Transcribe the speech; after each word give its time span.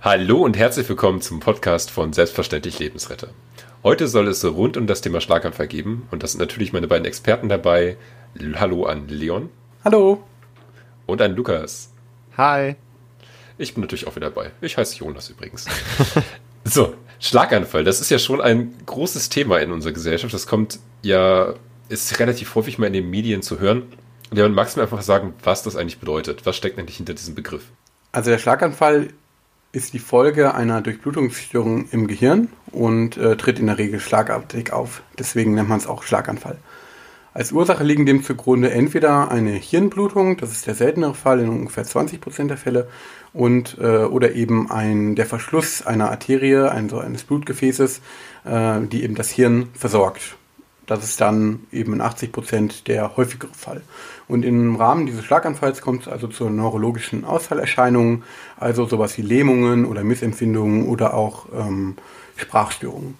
Hallo 0.00 0.44
und 0.44 0.56
herzlich 0.56 0.88
willkommen 0.88 1.20
zum 1.20 1.40
Podcast 1.40 1.90
von 1.90 2.12
Selbstverständlich 2.12 2.78
Lebensretter. 2.78 3.30
Heute 3.82 4.06
soll 4.06 4.28
es 4.28 4.44
rund 4.44 4.76
um 4.76 4.86
das 4.86 5.00
Thema 5.00 5.20
Schlaganfall 5.20 5.66
geben 5.66 6.06
und 6.12 6.22
das 6.22 6.32
sind 6.32 6.40
natürlich 6.40 6.72
meine 6.72 6.86
beiden 6.86 7.04
Experten 7.04 7.48
dabei. 7.48 7.96
Hallo 8.54 8.84
an 8.84 9.08
Leon. 9.08 9.50
Hallo. 9.84 10.22
Und 11.06 11.20
an 11.20 11.34
Lukas. 11.34 11.90
Hi. 12.36 12.76
Ich 13.58 13.74
bin 13.74 13.80
natürlich 13.80 14.06
auch 14.06 14.14
wieder 14.14 14.30
dabei. 14.30 14.52
Ich 14.60 14.76
heiße 14.76 14.98
Jonas 14.98 15.30
übrigens. 15.30 15.66
so, 16.64 16.94
Schlaganfall, 17.18 17.82
das 17.82 18.00
ist 18.00 18.10
ja 18.10 18.20
schon 18.20 18.40
ein 18.40 18.74
großes 18.86 19.30
Thema 19.30 19.58
in 19.58 19.72
unserer 19.72 19.92
Gesellschaft. 19.92 20.32
Das 20.32 20.46
kommt 20.46 20.78
ja, 21.02 21.54
ist 21.88 22.20
relativ 22.20 22.54
häufig 22.54 22.78
mal 22.78 22.86
in 22.86 22.92
den 22.92 23.10
Medien 23.10 23.42
zu 23.42 23.58
hören. 23.58 23.82
Leon, 24.30 24.54
magst 24.54 24.76
du 24.76 24.80
mir 24.80 24.84
einfach 24.84 25.02
sagen, 25.02 25.34
was 25.42 25.64
das 25.64 25.74
eigentlich 25.74 25.98
bedeutet? 25.98 26.46
Was 26.46 26.56
steckt 26.56 26.78
eigentlich 26.78 26.98
hinter 26.98 27.14
diesem 27.14 27.34
Begriff? 27.34 27.64
Also 28.12 28.30
der 28.30 28.38
Schlaganfall 28.38 29.08
ist 29.78 29.92
die 29.92 30.00
Folge 30.00 30.56
einer 30.56 30.80
Durchblutungsstörung 30.80 31.88
im 31.92 32.08
Gehirn 32.08 32.48
und 32.72 33.16
äh, 33.16 33.36
tritt 33.36 33.60
in 33.60 33.66
der 33.66 33.78
Regel 33.78 34.00
schlagartig 34.00 34.72
auf. 34.72 35.02
Deswegen 35.16 35.54
nennt 35.54 35.68
man 35.68 35.78
es 35.78 35.86
auch 35.86 36.02
Schlaganfall. 36.02 36.58
Als 37.32 37.52
Ursache 37.52 37.84
liegen 37.84 38.04
dem 38.04 38.24
zugrunde 38.24 38.72
entweder 38.72 39.30
eine 39.30 39.52
Hirnblutung, 39.52 40.36
das 40.36 40.50
ist 40.50 40.66
der 40.66 40.74
seltenere 40.74 41.14
Fall 41.14 41.38
in 41.38 41.48
ungefähr 41.48 41.84
20 41.84 42.20
Prozent 42.20 42.50
der 42.50 42.58
Fälle, 42.58 42.88
und, 43.32 43.78
äh, 43.80 43.98
oder 43.98 44.32
eben 44.32 44.68
ein, 44.68 45.14
der 45.14 45.26
Verschluss 45.26 45.86
einer 45.86 46.10
Arterie, 46.10 46.68
ein, 46.68 46.92
eines 46.92 47.22
Blutgefäßes, 47.22 48.00
äh, 48.46 48.80
die 48.80 49.04
eben 49.04 49.14
das 49.14 49.30
Hirn 49.30 49.68
versorgt. 49.74 50.36
Das 50.88 51.04
ist 51.04 51.20
dann 51.20 51.66
eben 51.70 51.92
in 51.92 52.00
80 52.00 52.32
Prozent 52.32 52.88
der 52.88 53.16
häufigere 53.18 53.52
Fall. 53.52 53.82
Und 54.26 54.42
im 54.42 54.74
Rahmen 54.74 55.04
dieses 55.04 55.22
Schlaganfalls 55.22 55.82
kommt 55.82 56.02
es 56.02 56.08
also 56.08 56.28
zu 56.28 56.48
neurologischen 56.48 57.26
Ausfallerscheinungen, 57.26 58.24
also 58.56 58.86
sowas 58.86 59.16
wie 59.18 59.22
Lähmungen 59.22 59.84
oder 59.84 60.02
Missempfindungen 60.02 60.88
oder 60.88 61.12
auch 61.12 61.46
ähm, 61.54 61.96
Sprachstörungen. 62.36 63.16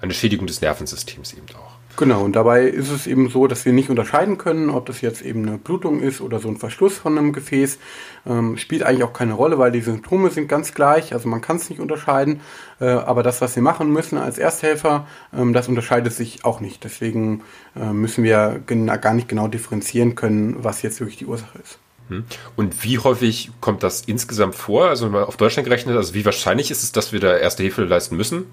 Eine 0.00 0.14
Schädigung 0.14 0.46
des 0.46 0.60
Nervensystems 0.60 1.32
eben 1.32 1.46
auch. 1.56 1.67
Genau, 1.98 2.22
und 2.22 2.36
dabei 2.36 2.62
ist 2.62 2.92
es 2.92 3.08
eben 3.08 3.28
so, 3.28 3.48
dass 3.48 3.64
wir 3.64 3.72
nicht 3.72 3.90
unterscheiden 3.90 4.38
können, 4.38 4.70
ob 4.70 4.86
das 4.86 5.00
jetzt 5.00 5.20
eben 5.20 5.44
eine 5.44 5.58
Blutung 5.58 5.98
ist 5.98 6.20
oder 6.20 6.38
so 6.38 6.46
ein 6.46 6.56
Verschluss 6.56 6.96
von 6.96 7.18
einem 7.18 7.32
Gefäß. 7.32 7.76
Ähm, 8.24 8.56
spielt 8.56 8.84
eigentlich 8.84 9.02
auch 9.02 9.12
keine 9.12 9.32
Rolle, 9.32 9.58
weil 9.58 9.72
die 9.72 9.80
Symptome 9.80 10.30
sind 10.30 10.46
ganz 10.46 10.74
gleich, 10.74 11.12
also 11.12 11.28
man 11.28 11.40
kann 11.40 11.56
es 11.56 11.68
nicht 11.70 11.80
unterscheiden. 11.80 12.38
Äh, 12.80 12.84
aber 12.84 13.24
das, 13.24 13.40
was 13.40 13.56
wir 13.56 13.64
machen 13.64 13.92
müssen 13.92 14.16
als 14.16 14.38
Ersthelfer, 14.38 15.08
ähm, 15.36 15.52
das 15.52 15.66
unterscheidet 15.66 16.12
sich 16.12 16.44
auch 16.44 16.60
nicht. 16.60 16.84
Deswegen 16.84 17.42
äh, 17.74 17.92
müssen 17.92 18.22
wir 18.22 18.60
gar 18.64 19.14
nicht 19.14 19.28
genau 19.28 19.48
differenzieren 19.48 20.14
können, 20.14 20.62
was 20.62 20.82
jetzt 20.82 21.00
wirklich 21.00 21.18
die 21.18 21.26
Ursache 21.26 21.58
ist. 21.58 21.80
Hm. 22.10 22.22
Und 22.54 22.84
wie 22.84 23.00
häufig 23.00 23.50
kommt 23.60 23.82
das 23.82 24.02
insgesamt 24.02 24.54
vor? 24.54 24.86
Also 24.86 25.06
wenn 25.06 25.12
man 25.14 25.24
auf 25.24 25.36
Deutschland 25.36 25.64
gerechnet, 25.64 25.96
also 25.96 26.14
wie 26.14 26.24
wahrscheinlich 26.24 26.70
ist 26.70 26.84
es, 26.84 26.92
dass 26.92 27.12
wir 27.12 27.18
da 27.18 27.36
erste 27.36 27.64
Hilfe 27.64 27.82
leisten 27.82 28.16
müssen? 28.16 28.46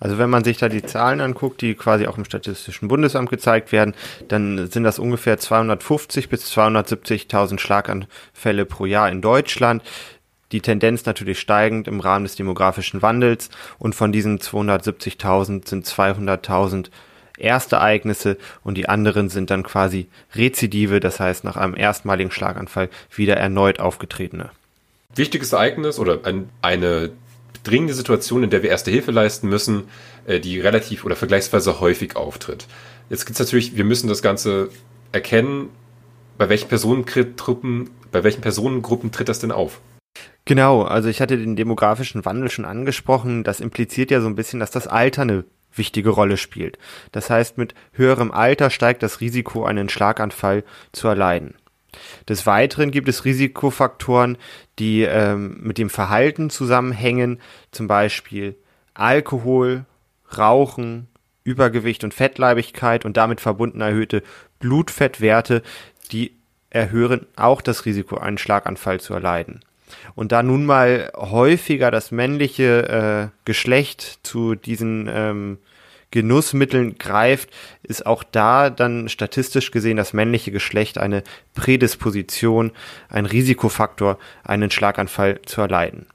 Also 0.00 0.18
wenn 0.18 0.30
man 0.30 0.44
sich 0.44 0.58
da 0.58 0.68
die 0.68 0.84
Zahlen 0.84 1.20
anguckt, 1.20 1.60
die 1.60 1.74
quasi 1.74 2.06
auch 2.06 2.18
im 2.18 2.24
Statistischen 2.24 2.88
Bundesamt 2.88 3.30
gezeigt 3.30 3.72
werden, 3.72 3.94
dann 4.28 4.70
sind 4.70 4.84
das 4.84 4.98
ungefähr 4.98 5.38
250 5.38 6.28
bis 6.28 6.52
270.000 6.56 7.58
Schlaganfälle 7.58 8.64
pro 8.64 8.86
Jahr 8.86 9.10
in 9.10 9.20
Deutschland. 9.20 9.82
Die 10.52 10.60
Tendenz 10.60 11.04
natürlich 11.04 11.40
steigend 11.40 11.88
im 11.88 12.00
Rahmen 12.00 12.24
des 12.24 12.36
demografischen 12.36 13.02
Wandels 13.02 13.50
und 13.78 13.94
von 13.94 14.12
diesen 14.12 14.38
270.000 14.38 15.68
sind 15.68 15.86
200.000 15.86 16.90
Erstereignisse 17.36 18.36
und 18.64 18.76
die 18.76 18.88
anderen 18.88 19.28
sind 19.28 19.50
dann 19.50 19.62
quasi 19.62 20.08
Rezidive, 20.34 21.00
das 21.00 21.20
heißt 21.20 21.44
nach 21.44 21.56
einem 21.56 21.76
erstmaligen 21.76 22.30
Schlaganfall 22.30 22.88
wieder 23.14 23.36
erneut 23.36 23.78
aufgetretene. 23.78 24.50
Wichtiges 25.14 25.52
Ereignis 25.52 25.98
oder 25.98 26.20
ein, 26.24 26.48
eine 26.62 27.10
dringende 27.62 27.94
Situation, 27.94 28.44
in 28.44 28.50
der 28.50 28.62
wir 28.62 28.70
erste 28.70 28.90
Hilfe 28.90 29.10
leisten 29.10 29.48
müssen, 29.48 29.84
äh, 30.26 30.40
die 30.40 30.60
relativ 30.60 31.04
oder 31.04 31.16
vergleichsweise 31.16 31.80
häufig 31.80 32.16
auftritt. 32.16 32.66
Jetzt 33.10 33.26
gibt 33.26 33.38
es 33.38 33.46
natürlich, 33.46 33.76
wir 33.76 33.84
müssen 33.84 34.08
das 34.08 34.22
Ganze 34.22 34.70
erkennen, 35.12 35.70
bei 36.36 36.48
welchen 36.48 36.68
Personengruppen, 36.68 37.90
bei 38.12 38.22
welchen 38.24 38.40
Personengruppen 38.40 39.10
tritt 39.10 39.28
das 39.28 39.40
denn 39.40 39.52
auf? 39.52 39.80
Genau, 40.44 40.82
also 40.82 41.08
ich 41.08 41.20
hatte 41.20 41.36
den 41.36 41.56
demografischen 41.56 42.24
Wandel 42.24 42.50
schon 42.50 42.64
angesprochen. 42.64 43.44
Das 43.44 43.60
impliziert 43.60 44.10
ja 44.10 44.20
so 44.20 44.28
ein 44.28 44.36
bisschen, 44.36 44.60
dass 44.60 44.70
das 44.70 44.86
Alter 44.86 45.22
eine 45.22 45.44
wichtige 45.74 46.10
Rolle 46.10 46.36
spielt. 46.36 46.78
Das 47.12 47.28
heißt, 47.28 47.58
mit 47.58 47.74
höherem 47.92 48.30
Alter 48.30 48.70
steigt 48.70 49.02
das 49.02 49.20
Risiko, 49.20 49.64
einen 49.64 49.88
Schlaganfall 49.88 50.64
zu 50.92 51.08
erleiden. 51.08 51.54
Des 52.28 52.46
Weiteren 52.46 52.90
gibt 52.90 53.08
es 53.08 53.24
Risikofaktoren, 53.24 54.36
die 54.78 55.02
ähm, 55.02 55.58
mit 55.60 55.78
dem 55.78 55.90
Verhalten 55.90 56.50
zusammenhängen, 56.50 57.40
zum 57.70 57.88
Beispiel 57.88 58.56
Alkohol, 58.94 59.84
Rauchen, 60.36 61.08
Übergewicht 61.44 62.04
und 62.04 62.12
Fettleibigkeit 62.12 63.04
und 63.04 63.16
damit 63.16 63.40
verbunden 63.40 63.80
erhöhte 63.80 64.22
Blutfettwerte, 64.58 65.62
die 66.12 66.32
erhöhen 66.70 67.26
auch 67.36 67.62
das 67.62 67.86
Risiko, 67.86 68.18
einen 68.18 68.38
Schlaganfall 68.38 69.00
zu 69.00 69.14
erleiden. 69.14 69.60
Und 70.14 70.32
da 70.32 70.42
nun 70.42 70.66
mal 70.66 71.10
häufiger 71.16 71.90
das 71.90 72.10
männliche 72.10 73.30
äh, 73.32 73.38
Geschlecht 73.46 74.20
zu 74.22 74.54
diesen 74.54 75.08
ähm, 75.10 75.58
Genussmitteln 76.10 76.96
greift, 76.98 77.50
ist 77.82 78.06
auch 78.06 78.22
da 78.22 78.70
dann 78.70 79.08
statistisch 79.08 79.70
gesehen 79.70 79.96
das 79.96 80.12
männliche 80.12 80.50
Geschlecht 80.50 80.98
eine 80.98 81.22
Prädisposition, 81.54 82.72
ein 83.08 83.26
Risikofaktor, 83.26 84.18
einen 84.42 84.70
Schlaganfall 84.70 85.42
zu 85.42 85.60
erleiden. 85.60 86.06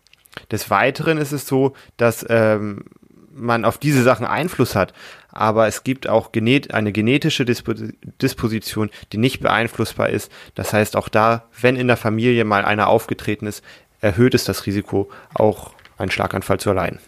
Des 0.51 0.69
Weiteren 0.69 1.17
ist 1.17 1.31
es 1.31 1.47
so, 1.47 1.73
dass 1.97 2.25
ähm, 2.27 2.85
man 3.31 3.65
auf 3.65 3.77
diese 3.77 4.03
Sachen 4.03 4.25
Einfluss 4.25 4.75
hat, 4.75 4.93
aber 5.31 5.67
es 5.67 5.83
gibt 5.83 6.07
auch 6.07 6.31
genet 6.31 6.73
eine 6.73 6.91
genetische 6.91 7.45
Dispo 7.45 7.73
Disposition, 8.21 8.89
die 9.11 9.17
nicht 9.17 9.41
beeinflussbar 9.41 10.09
ist. 10.09 10.31
Das 10.55 10.73
heißt, 10.73 10.95
auch 10.95 11.09
da, 11.09 11.49
wenn 11.59 11.75
in 11.75 11.87
der 11.87 11.97
Familie 11.97 12.45
mal 12.45 12.63
einer 12.65 12.87
aufgetreten 12.87 13.47
ist, 13.47 13.63
erhöht 14.01 14.35
es 14.35 14.43
das 14.45 14.65
Risiko, 14.65 15.09
auch 15.33 15.71
einen 15.97 16.11
Schlaganfall 16.11 16.59
zu 16.59 16.69
erleiden. 16.69 16.99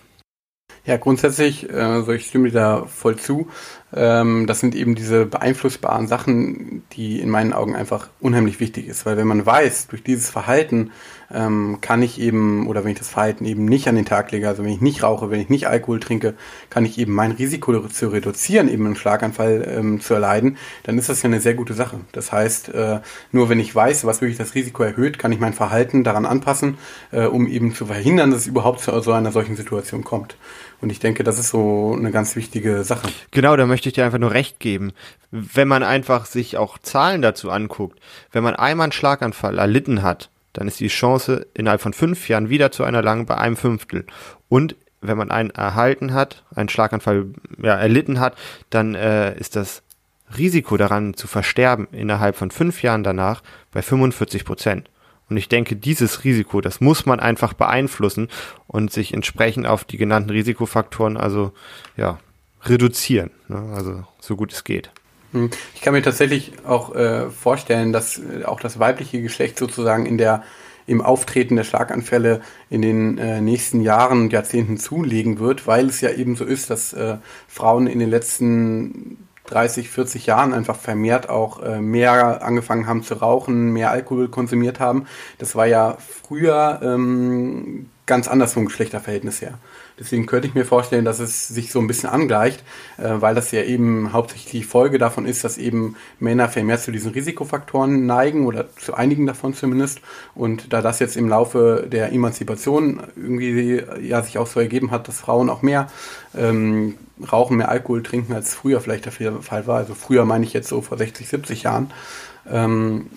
Ja, 0.86 0.98
grundsätzlich, 0.98 1.68
äh, 1.68 2.04
so 2.04 2.12
ich 2.12 2.28
stimme 2.28 2.52
da 2.52 2.86
voll 2.86 3.16
zu. 3.16 3.48
Ähm, 3.94 4.48
das 4.48 4.60
sind 4.60 4.76
eben 4.76 4.96
diese 4.96 5.26
beeinflussbaren 5.26 6.08
Sachen, 6.08 6.84
die 6.94 7.20
in 7.20 7.30
meinen 7.30 7.54
Augen 7.54 7.76
einfach 7.76 8.10
unheimlich 8.20 8.60
wichtig 8.60 8.88
ist. 8.88 9.06
Weil 9.06 9.18
wenn 9.18 9.28
man 9.28 9.46
weiß, 9.46 9.88
durch 9.88 10.04
dieses 10.04 10.30
Verhalten 10.30 10.92
ähm, 11.32 11.80
kann 11.82 12.02
ich 12.02 12.20
eben, 12.20 12.68
oder 12.68 12.84
wenn 12.84 12.92
ich 12.92 12.98
das 12.98 13.10
Verhalten 13.10 13.46
eben 13.46 13.66
nicht 13.66 13.88
an 13.88 13.96
den 13.96 14.06
Tag 14.06 14.32
lege, 14.32 14.48
also 14.48 14.64
wenn 14.64 14.72
ich 14.72 14.82
nicht 14.82 15.04
rauche, 15.04 15.30
wenn 15.30 15.40
ich 15.40 15.50
nicht 15.50 15.68
Alkohol 15.68 16.00
trinke, 16.00 16.36
kann 16.70 16.86
ich 16.86 16.98
eben 16.98 17.14
mein 17.14 17.32
Risiko 17.32 17.88
zu 17.88 18.10
reduzieren, 18.10 18.70
eben 18.70 18.86
einen 18.86 18.96
Schlaganfall 18.96 19.66
ähm, 19.68 20.02
zu 20.02 20.14
erleiden, 20.14 20.58
dann 20.84 20.98
ist 20.98 21.10
das 21.10 21.22
ja 21.22 21.28
eine 21.28 21.42
sehr 21.42 21.56
gute 21.56 21.74
Sache. 21.74 22.00
Das 22.12 22.32
heißt, 22.32 22.70
äh, 22.70 23.00
nur 23.32 23.50
wenn 23.50 23.60
ich 23.60 23.74
weiß, 23.74 24.06
was 24.06 24.22
wirklich 24.22 24.38
das 24.38 24.56
Risiko 24.56 24.84
erhöht, 24.84 25.20
kann 25.20 25.32
ich 25.32 25.40
mein 25.40 25.54
Verhalten 25.54 26.04
daran 26.04 26.26
anpassen, 26.26 26.78
äh, 27.12 27.26
um 27.26 27.48
eben 27.48 27.74
zu 27.74 27.86
verhindern, 27.86 28.32
dass 28.32 28.42
es 28.42 28.48
überhaupt 28.48 28.82
zu 28.82 29.00
so 29.02 29.12
einer 29.12 29.32
solchen 29.32 29.56
Situation 29.56 30.04
kommt. 30.04 30.38
Und 30.82 30.92
ich 30.92 31.00
denke, 31.00 31.24
das 31.24 31.40
ist 31.40 31.50
so 31.50 31.96
eine 31.98 32.12
ganz 32.12 32.36
wichtige 32.36 32.84
Sache. 32.84 33.08
Genau, 33.32 33.56
da 33.56 33.66
möchte 33.66 33.85
ich 33.90 33.94
dir 33.94 34.06
einfach 34.06 34.20
nur 34.20 34.32
recht 34.32 34.60
geben. 34.60 34.94
Wenn 35.32 35.68
man 35.68 35.84
einfach 35.84 36.26
sich 36.26 36.58
auch 36.58 36.78
Zahlen 36.78 37.22
dazu 37.22 37.52
anguckt, 37.52 38.00
wenn 38.32 38.44
man 38.44 38.56
einmal 38.56 38.86
einen 38.86 38.92
Schlaganfall 38.92 39.58
erlitten 39.58 40.02
hat, 40.02 40.30
dann 40.54 40.68
ist 40.68 40.80
die 40.80 40.88
Chance 40.88 41.48
innerhalb 41.54 41.82
von 41.82 41.94
fünf 41.94 42.30
Jahren 42.30 42.50
wieder 42.50 42.72
zu 42.72 42.84
einer 42.84 43.02
langen 43.02 43.26
bei 43.26 43.38
einem 43.38 43.58
Fünftel. 43.58 44.06
Und 44.48 44.76
wenn 45.02 45.18
man 45.18 45.32
einen 45.32 45.50
erhalten 45.50 46.14
hat, 46.14 46.44
einen 46.56 46.70
Schlaganfall 46.70 47.28
ja, 47.62 47.76
erlitten 47.76 48.20
hat, 48.20 48.36
dann 48.70 48.96
äh, 48.96 49.38
ist 49.38 49.56
das 49.56 49.84
Risiko 50.38 50.78
daran 50.78 51.14
zu 51.14 51.28
versterben 51.28 51.88
innerhalb 51.92 52.36
von 52.36 52.52
fünf 52.52 52.82
Jahren 52.82 53.04
danach 53.04 53.44
bei 53.72 53.82
45 53.82 54.46
Prozent. 54.46 54.90
Und 55.30 55.38
ich 55.38 55.50
denke, 55.50 55.76
dieses 55.76 56.24
Risiko, 56.24 56.62
das 56.62 56.82
muss 56.82 57.06
man 57.06 57.20
einfach 57.20 57.54
beeinflussen 57.54 58.30
und 58.68 58.92
sich 58.92 59.14
entsprechend 59.14 59.66
auf 59.66 59.84
die 59.84 59.98
genannten 59.98 60.30
Risikofaktoren, 60.30 61.18
also 61.18 61.52
ja, 61.98 62.20
reduzieren. 62.66 63.32
Ne? 63.48 63.72
Also 63.74 64.04
so 64.20 64.36
gut 64.36 64.54
es 64.54 64.64
geht. 64.64 64.92
Hm. 65.32 65.50
Ich 65.74 65.82
kann 65.82 65.94
mir 65.94 66.02
tatsächlich 66.02 66.54
auch 66.66 66.96
äh, 66.96 67.30
vorstellen, 67.30 67.92
dass 67.94 68.20
äh, 68.20 68.46
auch 68.46 68.60
das 68.60 68.80
weibliche 68.80 69.22
Geschlecht 69.22 69.58
sozusagen 69.58 70.06
in 70.06 70.18
der 70.18 70.44
im 70.88 71.02
Auftreten 71.02 71.56
der 71.56 71.64
Schlaganfälle 71.64 72.42
in 72.70 72.82
den 72.82 73.18
äh, 73.18 73.42
nächsten 73.42 73.82
Jahren 73.82 74.22
und 74.22 74.34
Jahrzehnten 74.34 74.78
zulegen 74.78 75.40
wird, 75.40 75.66
weil 75.66 75.88
es 75.88 76.02
ja 76.02 76.12
eben 76.12 76.36
so 76.36 76.46
ist, 76.46 76.70
dass 76.70 76.94
äh, 76.94 77.18
Frauen 77.48 77.88
in 77.88 78.00
den 78.00 78.10
letzten 78.10 79.18
30, 79.48 79.90
40 79.90 80.26
Jahren 80.26 80.54
einfach 80.54 80.78
vermehrt 80.78 81.30
auch 81.30 81.62
äh, 81.62 81.80
mehr 81.80 82.44
angefangen 82.44 82.88
haben 82.88 83.04
zu 83.04 83.16
rauchen, 83.16 83.72
mehr 83.74 83.92
Alkohol 83.92 84.28
konsumiert 84.28 84.80
haben. 84.80 85.06
Das 85.38 85.56
war 85.56 85.66
ja 85.66 85.98
früher 86.00 86.80
ähm, 86.84 87.90
ganz 88.06 88.28
anders 88.28 88.54
vom 88.54 88.66
Geschlechterverhältnis 88.66 89.42
her. 89.42 89.58
Deswegen 89.98 90.26
könnte 90.26 90.48
ich 90.48 90.54
mir 90.54 90.66
vorstellen, 90.66 91.06
dass 91.06 91.20
es 91.20 91.48
sich 91.48 91.72
so 91.72 91.80
ein 91.80 91.88
bisschen 91.88 92.10
angleicht, 92.10 92.64
äh, 92.98 93.10
weil 93.20 93.34
das 93.36 93.52
ja 93.52 93.64
eben 93.64 94.12
hauptsächlich 94.12 94.66
Folge 94.66 94.98
davon 94.98 95.26
ist, 95.26 95.44
dass 95.44 95.58
eben 95.58 95.96
Männer 96.20 96.50
vermehrt 96.50 96.82
zu 96.82 96.92
diesen 96.92 97.12
Risikofaktoren 97.12 98.06
neigen 98.06 98.46
oder 98.46 98.66
zu 98.76 98.94
einigen 98.94 99.26
davon 99.26 99.54
zumindest. 99.54 100.02
Und 100.34 100.74
da 100.74 100.82
das 100.82 101.00
jetzt 101.00 101.16
im 101.16 101.30
Laufe 101.30 101.88
der 101.90 102.12
Emanzipation 102.12 103.02
irgendwie 103.16 103.82
ja 104.02 104.22
sich 104.22 104.38
auch 104.38 104.48
so 104.48 104.60
ergeben 104.60 104.92
hat, 104.92 105.08
dass 105.08 105.20
Frauen 105.20 105.50
auch 105.50 105.62
mehr 105.62 105.88
ähm, 106.36 106.96
rauchen, 107.32 107.58
mehr 107.58 107.70
Alkohol 107.70 108.04
trinken, 108.04 108.34
als 108.34 108.54
früher 108.54 108.82
vielleicht 108.82 109.06
der 109.06 109.42
Fall 109.42 109.68
war. 109.68 109.78
Also 109.78 109.94
früher 109.94 110.26
meine 110.26 110.46
ich 110.46 110.54
jetzt 110.54 110.68
so 110.68 110.82
vor 110.82 110.98
60, 110.98 111.28
70 111.28 111.64
Jahren. 111.64 111.92
Ähm, 112.50 113.08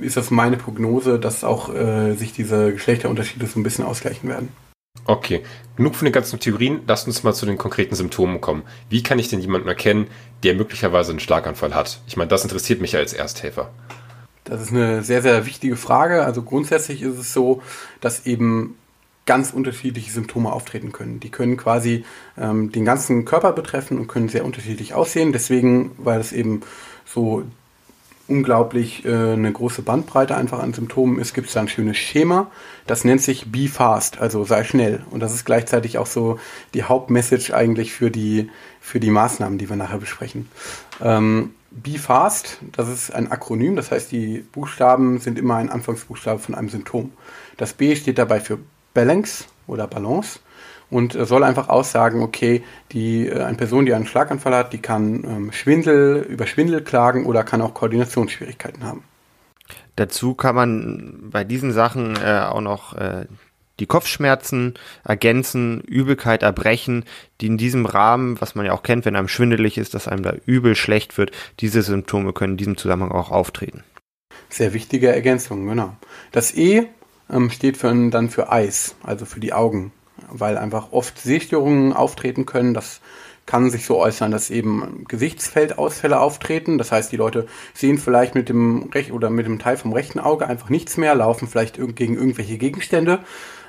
ist 0.00 0.16
das 0.16 0.30
meine 0.30 0.56
Prognose, 0.56 1.18
dass 1.18 1.42
auch 1.42 1.74
äh, 1.74 2.14
sich 2.14 2.32
diese 2.32 2.72
Geschlechterunterschiede 2.72 3.46
so 3.46 3.58
ein 3.58 3.64
bisschen 3.64 3.84
ausgleichen 3.84 4.28
werden. 4.28 4.50
Okay, 5.06 5.42
genug 5.76 5.94
von 5.94 6.06
den 6.06 6.12
ganzen 6.12 6.38
Theorien. 6.40 6.82
Lasst 6.86 7.06
uns 7.06 7.22
mal 7.22 7.34
zu 7.34 7.46
den 7.46 7.58
konkreten 7.58 7.94
Symptomen 7.94 8.40
kommen. 8.40 8.62
Wie 8.88 9.02
kann 9.02 9.18
ich 9.18 9.28
denn 9.28 9.40
jemanden 9.40 9.68
erkennen, 9.68 10.06
der 10.42 10.54
möglicherweise 10.54 11.10
einen 11.10 11.20
Schlaganfall 11.20 11.74
hat? 11.74 12.00
Ich 12.06 12.16
meine, 12.16 12.28
das 12.28 12.42
interessiert 12.44 12.80
mich 12.80 12.92
ja 12.92 13.00
als 13.00 13.12
Ersthelfer. 13.12 13.70
Das 14.44 14.60
ist 14.60 14.70
eine 14.70 15.02
sehr, 15.02 15.22
sehr 15.22 15.46
wichtige 15.46 15.76
Frage. 15.76 16.24
Also 16.24 16.42
grundsätzlich 16.42 17.02
ist 17.02 17.18
es 17.18 17.32
so, 17.32 17.62
dass 18.00 18.26
eben 18.26 18.76
ganz 19.26 19.52
unterschiedliche 19.52 20.10
Symptome 20.10 20.52
auftreten 20.52 20.92
können. 20.92 21.18
Die 21.18 21.30
können 21.30 21.56
quasi 21.56 22.04
ähm, 22.36 22.70
den 22.70 22.84
ganzen 22.84 23.24
Körper 23.24 23.52
betreffen 23.52 23.98
und 23.98 24.06
können 24.06 24.28
sehr 24.28 24.44
unterschiedlich 24.44 24.92
aussehen. 24.92 25.32
Deswegen, 25.32 25.92
weil 25.96 26.20
es 26.20 26.32
eben 26.32 26.60
so 27.06 27.44
unglaublich 28.28 29.04
äh, 29.04 29.32
eine 29.32 29.52
große 29.52 29.82
Bandbreite 29.82 30.36
einfach 30.36 30.60
an 30.60 30.72
Symptomen 30.72 31.18
ist, 31.18 31.34
gibt 31.34 31.48
es 31.48 31.54
da 31.54 31.60
ein 31.60 31.68
schönes 31.68 31.96
Schema. 31.96 32.50
Das 32.86 33.04
nennt 33.04 33.22
sich 33.22 33.50
Be 33.50 33.68
Fast, 33.68 34.20
also 34.20 34.44
sei 34.44 34.64
schnell. 34.64 35.02
Und 35.10 35.20
das 35.20 35.34
ist 35.34 35.44
gleichzeitig 35.44 35.98
auch 35.98 36.06
so 36.06 36.38
die 36.72 36.84
Hauptmessage 36.84 37.52
eigentlich 37.52 37.92
für 37.92 38.10
die, 38.10 38.50
für 38.80 39.00
die 39.00 39.10
Maßnahmen, 39.10 39.58
die 39.58 39.68
wir 39.68 39.76
nachher 39.76 39.98
besprechen. 39.98 40.48
Ähm, 41.02 41.54
Be 41.70 41.98
Fast, 41.98 42.58
das 42.72 42.88
ist 42.88 43.12
ein 43.12 43.30
Akronym, 43.30 43.76
das 43.76 43.90
heißt, 43.90 44.12
die 44.12 44.44
Buchstaben 44.52 45.18
sind 45.18 45.38
immer 45.38 45.56
ein 45.56 45.70
Anfangsbuchstabe 45.70 46.38
von 46.38 46.54
einem 46.54 46.68
Symptom. 46.68 47.12
Das 47.56 47.72
B 47.72 47.96
steht 47.96 48.18
dabei 48.18 48.40
für 48.40 48.58
Balance 48.94 49.44
oder 49.66 49.86
Balance 49.86 50.38
und 50.90 51.12
soll 51.12 51.44
einfach 51.44 51.68
aussagen, 51.68 52.22
okay, 52.22 52.62
die, 52.92 53.26
äh, 53.28 53.42
eine 53.42 53.56
Person, 53.56 53.86
die 53.86 53.94
einen 53.94 54.06
Schlaganfall 54.06 54.54
hat, 54.54 54.72
die 54.72 54.78
kann 54.78 55.24
ähm, 55.24 55.52
Schwindel, 55.52 56.22
über 56.28 56.46
Schwindel 56.46 56.82
klagen 56.82 57.26
oder 57.26 57.44
kann 57.44 57.62
auch 57.62 57.74
Koordinationsschwierigkeiten 57.74 58.84
haben. 58.84 59.04
Dazu 59.96 60.34
kann 60.34 60.54
man 60.54 61.30
bei 61.30 61.44
diesen 61.44 61.72
Sachen 61.72 62.16
äh, 62.16 62.40
auch 62.40 62.60
noch 62.60 62.94
äh, 62.96 63.26
die 63.80 63.86
Kopfschmerzen 63.86 64.74
ergänzen, 65.04 65.80
Übelkeit 65.80 66.42
erbrechen, 66.42 67.04
die 67.40 67.46
in 67.46 67.58
diesem 67.58 67.86
Rahmen, 67.86 68.40
was 68.40 68.54
man 68.54 68.66
ja 68.66 68.72
auch 68.72 68.82
kennt, 68.82 69.04
wenn 69.04 69.16
einem 69.16 69.28
schwindelig 69.28 69.78
ist, 69.78 69.94
dass 69.94 70.08
einem 70.08 70.22
da 70.22 70.34
übel 70.46 70.76
schlecht 70.76 71.18
wird, 71.18 71.32
diese 71.60 71.82
Symptome 71.82 72.32
können 72.32 72.52
in 72.52 72.58
diesem 72.58 72.76
Zusammenhang 72.76 73.12
auch 73.12 73.30
auftreten. 73.30 73.82
Sehr 74.48 74.74
wichtige 74.74 75.08
Ergänzung, 75.12 75.66
genau. 75.66 75.96
Das 76.30 76.54
E 76.54 76.86
ähm, 77.30 77.50
steht 77.50 77.76
für, 77.76 77.92
dann 78.10 78.30
für 78.30 78.52
Eis, 78.52 78.94
also 79.02 79.24
für 79.24 79.40
die 79.40 79.52
Augen 79.52 79.92
weil 80.30 80.58
einfach 80.58 80.92
oft 80.92 81.18
Sehstörungen 81.18 81.92
auftreten 81.92 82.46
können. 82.46 82.74
Das 82.74 83.00
kann 83.46 83.70
sich 83.70 83.84
so 83.84 83.98
äußern, 83.98 84.30
dass 84.30 84.50
eben 84.50 85.04
Gesichtsfeldausfälle 85.06 86.18
auftreten. 86.18 86.78
Das 86.78 86.92
heißt, 86.92 87.12
die 87.12 87.16
Leute 87.16 87.46
sehen 87.74 87.98
vielleicht 87.98 88.34
mit 88.34 88.48
dem 88.48 88.90
Rech 88.94 89.12
oder 89.12 89.30
mit 89.30 89.46
dem 89.46 89.58
Teil 89.58 89.76
vom 89.76 89.92
rechten 89.92 90.18
Auge 90.18 90.46
einfach 90.46 90.70
nichts 90.70 90.96
mehr, 90.96 91.14
laufen 91.14 91.48
vielleicht 91.48 91.76
gegen 91.94 92.14
irgendwelche 92.14 92.56
Gegenstände, 92.56 93.20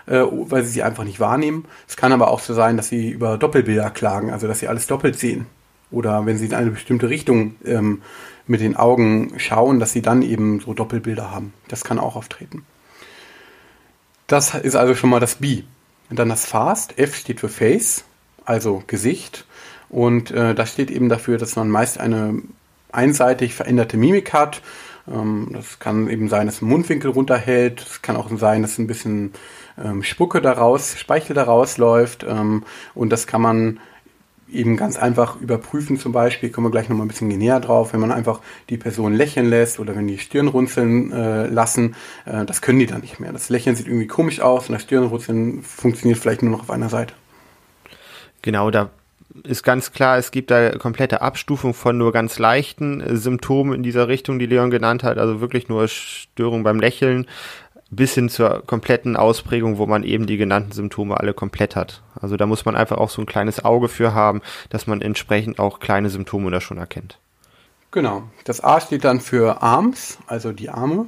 äh, 0.06 0.22
weil 0.30 0.64
sie 0.64 0.72
sie 0.72 0.84
einfach 0.84 1.04
nicht 1.04 1.20
wahrnehmen. 1.20 1.66
Es 1.88 1.98
kann 1.98 2.14
aber 2.14 2.30
auch 2.30 2.40
so 2.40 2.54
sein, 2.54 2.78
dass 2.78 2.88
sie 2.88 3.10
über 3.10 3.38
Doppelbilder 3.38 3.90
klagen, 3.90 4.32
also 4.32 4.48
dass 4.48 4.60
sie 4.60 4.68
alles 4.68 4.88
doppelt 4.88 5.20
sehen. 5.20 5.46
Oder 5.92 6.26
wenn 6.26 6.38
sie 6.38 6.46
in 6.46 6.54
eine 6.54 6.72
bestimmte 6.72 7.10
Richtung 7.10 7.56
ähm, 7.66 8.02
mit 8.48 8.62
den 8.62 8.76
Augen 8.76 9.34
schauen, 9.38 9.80
dass 9.80 9.92
sie 9.92 10.02
dann 10.02 10.22
eben 10.22 10.60
so 10.60 10.74
Doppelbilder 10.74 11.32
haben. 11.32 11.54
Das 11.68 11.84
kann 11.84 12.00
auch 12.00 12.16
auftreten. 12.16 12.66
Das 14.28 14.56
ist 14.56 14.76
also 14.76 14.96
schon 14.96 15.10
mal 15.10 15.20
das 15.20 15.36
Bi. 15.36 15.66
Und 16.10 16.20
dann 16.20 16.30
das 16.30 16.46
Fast, 16.46 16.98
F 17.00 17.16
steht 17.16 17.40
für 17.40 17.50
Face, 17.50 18.04
also 18.46 18.84
Gesicht. 18.88 19.46
Und 19.90 20.32
äh, 20.32 20.54
das 20.54 20.72
steht 20.72 20.92
eben 20.92 21.10
dafür, 21.10 21.38
dass 21.38 21.56
man 21.56 21.70
meist 21.70 22.00
eine 22.00 22.42
einseitig 22.92 23.54
veränderte 23.54 23.98
Mimik 23.98 24.34
hat. 24.34 24.62
Ähm, 25.08 25.50
das 25.54 25.80
kann 25.80 26.10
eben 26.10 26.30
sein, 26.30 26.48
dass 26.48 26.62
ein 26.62 26.68
Mundwinkel 26.68 27.12
runterhält. 27.12 27.82
Es 27.82 28.02
kann 28.02 28.16
auch 28.16 28.30
sein, 28.38 28.62
dass 28.62 28.78
ein 28.78 28.88
bisschen 28.88 29.34
ähm, 29.84 30.04
Spucke 30.04 30.42
daraus, 30.42 30.98
Speichel 30.98 31.36
daraus 31.36 31.78
läuft. 31.78 32.24
Ähm, 32.24 32.64
und 32.94 33.10
das 33.10 33.28
kann 33.28 33.42
man 33.42 33.80
eben 34.52 34.78
ganz 34.78 34.98
einfach 34.98 35.40
überprüfen 35.42 35.98
zum 35.98 36.12
Beispiel, 36.12 36.50
kommen 36.50 36.68
wir 36.68 36.72
gleich 36.72 36.90
nochmal 36.90 37.06
ein 37.06 37.10
bisschen 37.10 37.28
näher 37.28 37.60
drauf, 37.60 37.94
wenn 37.94 38.00
man 38.00 38.12
einfach 38.12 38.42
die 38.70 38.78
Person 38.78 39.14
lächeln 39.14 39.50
lässt 39.50 39.80
oder 39.80 39.96
wenn 39.96 40.08
die 40.08 40.20
Stirn 40.20 40.48
runzeln 40.48 41.12
äh, 41.12 41.48
lassen, 41.48 41.96
äh, 42.26 42.46
das 42.46 42.62
können 42.62 42.80
die 42.80 42.86
dann 42.86 43.02
nicht 43.02 43.20
mehr. 43.20 43.32
Das 43.34 43.50
Lächeln 43.50 43.76
sieht 43.76 43.88
irgendwie 43.88 44.08
komisch 44.08 44.42
aus 44.42 44.70
und 44.70 44.74
das 44.74 44.84
Stirnrunzeln 44.84 45.64
funktioniert 45.64 46.20
vielleicht 46.20 46.44
nur 46.44 46.52
noch 46.52 46.62
auf 46.62 46.70
einer 46.70 46.90
Seite. 46.90 47.14
Genau, 48.42 48.70
da 48.70 48.90
ist 49.44 49.64
ganz 49.64 49.92
klar, 49.92 50.18
es 50.18 50.32
gibt 50.32 50.50
da 50.50 50.78
komplette 50.78 51.22
Abstufung 51.22 51.74
von 51.74 51.98
nur 51.98 52.14
ganz 52.14 52.40
leichten 52.40 53.02
äh, 53.02 53.18
Symptomen 53.18 53.74
in 53.74 53.84
dieser 53.84 54.08
Richtung, 54.08 54.40
die 54.40 54.46
Leon 54.46 54.70
genannt 54.70 55.04
hat, 55.04 55.18
also 55.18 55.42
wirklich 55.42 55.68
nur 55.68 55.88
Störung 55.88 56.64
beim 56.64 56.80
Lächeln, 56.80 57.28
bis 57.96 58.14
hin 58.14 58.30
zur 58.30 58.64
kompletten 58.66 59.16
Ausprägung, 59.16 59.78
wo 59.78 59.86
man 59.86 60.04
eben 60.04 60.26
die 60.26 60.38
genannten 60.38 60.72
Symptome 60.72 61.20
alle 61.20 61.34
komplett 61.34 61.76
hat. 61.76 62.02
Also 62.20 62.38
da 62.38 62.46
muss 62.46 62.66
man 62.66 62.76
einfach 62.76 62.98
auch 62.98 63.10
so 63.10 63.22
ein 63.22 63.26
kleines 63.26 63.64
Auge 63.64 63.88
für 63.88 64.14
haben, 64.14 64.42
dass 64.70 64.88
man 64.88 65.02
entsprechend 65.02 65.60
auch 65.60 65.80
kleine 65.80 66.10
Symptome 66.10 66.52
da 66.52 66.62
schon 66.62 66.78
erkennt. 66.78 67.20
Genau. 67.92 68.24
Das 68.44 68.64
A 68.64 68.82
steht 68.82 69.06
dann 69.06 69.22
für 69.22 69.62
Arms, 69.62 70.18
also 70.28 70.52
die 70.52 70.70
Arme, 70.70 71.08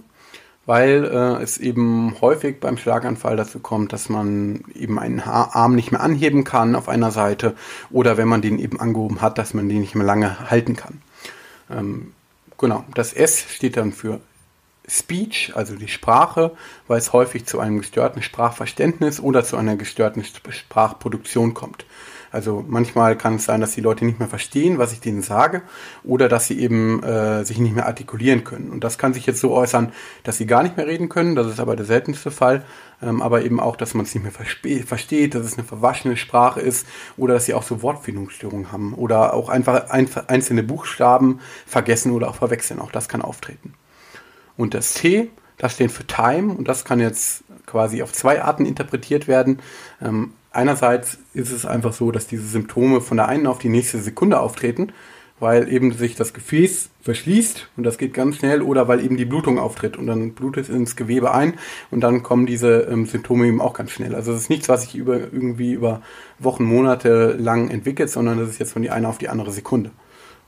weil 0.66 1.04
äh, 1.06 1.44
es 1.44 1.58
eben 1.58 2.16
häufig 2.22 2.60
beim 2.60 2.78
Schlaganfall 2.78 3.36
dazu 3.36 3.60
kommt, 3.60 3.92
dass 3.94 4.10
man 4.10 4.64
eben 4.74 4.98
einen 5.00 5.26
ha 5.26 5.50
Arm 5.54 5.76
nicht 5.76 5.92
mehr 5.92 6.02
anheben 6.02 6.44
kann 6.44 6.76
auf 6.76 6.88
einer 6.88 7.12
Seite 7.12 7.56
oder 7.90 8.18
wenn 8.18 8.28
man 8.28 8.42
den 8.42 8.60
eben 8.60 8.80
angehoben 8.80 9.22
hat, 9.22 9.38
dass 9.38 9.54
man 9.54 9.68
den 9.68 9.82
nicht 9.82 9.96
mehr 9.96 10.06
lange 10.06 10.50
halten 10.50 10.76
kann. 10.76 11.02
Ähm, 11.70 12.14
genau. 12.58 12.86
Das 12.94 13.14
S 13.14 13.46
steht 13.50 13.76
dann 13.78 13.92
für 13.92 14.22
Speech, 14.90 15.52
also 15.56 15.76
die 15.76 15.88
Sprache, 15.88 16.52
weil 16.88 16.98
es 16.98 17.14
häufig 17.14 17.46
zu 17.46 17.60
einem 17.60 17.80
gestörten 17.80 18.22
Sprachverständnis 18.22 19.20
oder 19.20 19.44
zu 19.44 19.58
einer 19.58 19.76
gestörten 19.76 20.24
Sprachproduktion 20.24 21.54
kommt. 21.54 21.86
Also 22.32 22.64
manchmal 22.68 23.18
kann 23.18 23.36
es 23.36 23.46
sein, 23.46 23.62
dass 23.62 23.72
die 23.72 23.82
Leute 23.82 24.06
nicht 24.06 24.20
mehr 24.20 24.28
verstehen, 24.28 24.78
was 24.78 24.92
ich 24.92 25.00
denen 25.00 25.22
sage, 25.22 25.62
oder 26.04 26.28
dass 26.28 26.48
sie 26.48 26.60
eben 26.60 27.02
äh, 27.04 27.44
sich 27.46 27.58
nicht 27.58 27.74
mehr 27.74 27.86
artikulieren 27.86 28.44
können. 28.44 28.70
Und 28.70 28.84
das 28.84 28.98
kann 28.98 29.14
sich 29.14 29.26
jetzt 29.26 29.40
so 29.40 29.52
äußern, 29.52 29.92
dass 30.24 30.38
sie 30.38 30.46
gar 30.46 30.64
nicht 30.64 30.78
mehr 30.78 30.88
reden 30.88 31.10
können. 31.10 31.36
Das 31.36 31.48
ist 31.48 31.60
aber 31.60 31.76
der 31.76 31.86
seltenste 31.86 32.32
Fall. 32.32 32.64
Ähm, 33.02 33.22
aber 33.22 33.44
eben 33.44 33.60
auch, 33.60 33.76
dass 33.76 33.94
man 33.94 34.06
es 34.06 34.14
nicht 34.14 34.24
mehr 34.24 34.32
versteht, 34.86 35.36
dass 35.36 35.46
es 35.46 35.54
eine 35.54 35.66
verwaschene 35.66 36.18
Sprache 36.18 36.60
ist, 36.60 36.88
oder 37.16 37.36
dass 37.36 37.46
sie 37.46 37.54
auch 37.54 37.64
so 37.64 37.82
Wortfindungsstörungen 37.82 38.72
haben, 38.72 38.94
oder 38.94 39.34
auch 39.34 39.50
einfach 39.50 39.90
einzelne 39.90 40.64
Buchstaben 40.64 41.40
vergessen 41.66 42.12
oder 42.12 42.30
auch 42.30 42.36
verwechseln. 42.36 42.80
Auch 42.80 42.92
das 42.92 43.08
kann 43.08 43.22
auftreten. 43.22 43.74
Und 44.58 44.74
das 44.74 44.94
T, 44.94 45.30
das 45.58 45.74
steht 45.74 45.92
für 45.92 46.06
Time 46.06 46.54
und 46.54 46.68
das 46.68 46.84
kann 46.84 47.00
jetzt 47.00 47.44
quasi 47.66 48.02
auf 48.02 48.12
zwei 48.12 48.42
Arten 48.44 48.66
interpretiert 48.66 49.28
werden. 49.28 49.60
Ähm, 50.02 50.34
einerseits 50.52 51.20
ist 51.34 51.52
es 51.52 51.66
einfach 51.66 51.94
so, 51.94 52.12
dass 52.12 52.28
diese 52.28 52.48
Symptome 52.48 53.02
von 53.02 53.18
der 53.18 53.28
einen 53.28 53.48
auf 53.48 53.60
die 53.60 53.70
nächste 53.70 54.00
Sekunde 54.00 54.40
auftreten, 54.40 54.92
weil 55.40 55.72
eben 55.72 55.94
sich 55.94 56.16
das 56.16 56.34
Gefäß 56.34 56.90
verschließt 57.02 57.70
und 57.78 57.84
das 57.84 58.00
geht 58.00 58.14
ganz 58.14 58.38
schnell 58.38 58.64
oder 58.64 58.88
weil 58.88 59.04
eben 59.04 59.18
die 59.18 59.26
Blutung 59.26 59.60
auftritt 59.60 59.96
und 59.96 60.08
dann 60.08 60.34
blutet 60.34 60.68
es 60.68 60.76
ins 60.76 60.96
Gewebe 60.96 61.32
ein 61.32 61.54
und 61.92 62.02
dann 62.02 62.24
kommen 62.24 62.48
diese 62.48 62.88
ähm, 62.90 63.06
Symptome 63.06 63.46
eben 63.46 63.62
auch 63.62 63.74
ganz 63.74 63.92
schnell. 63.92 64.16
Also 64.16 64.32
es 64.32 64.42
ist 64.42 64.50
nichts, 64.50 64.68
was 64.68 64.84
sich 64.84 64.96
über, 64.96 65.20
irgendwie 65.20 65.74
über 65.74 66.02
Wochen, 66.40 66.64
Monate 66.64 67.34
lang 67.34 67.70
entwickelt, 67.70 68.10
sondern 68.10 68.40
das 68.40 68.50
ist 68.50 68.60
jetzt 68.60 68.74
von 68.74 68.82
die 68.82 68.90
eine 68.90 69.08
auf 69.08 69.20
die 69.20 69.30
andere 69.30 69.52
Sekunde. 69.52 69.92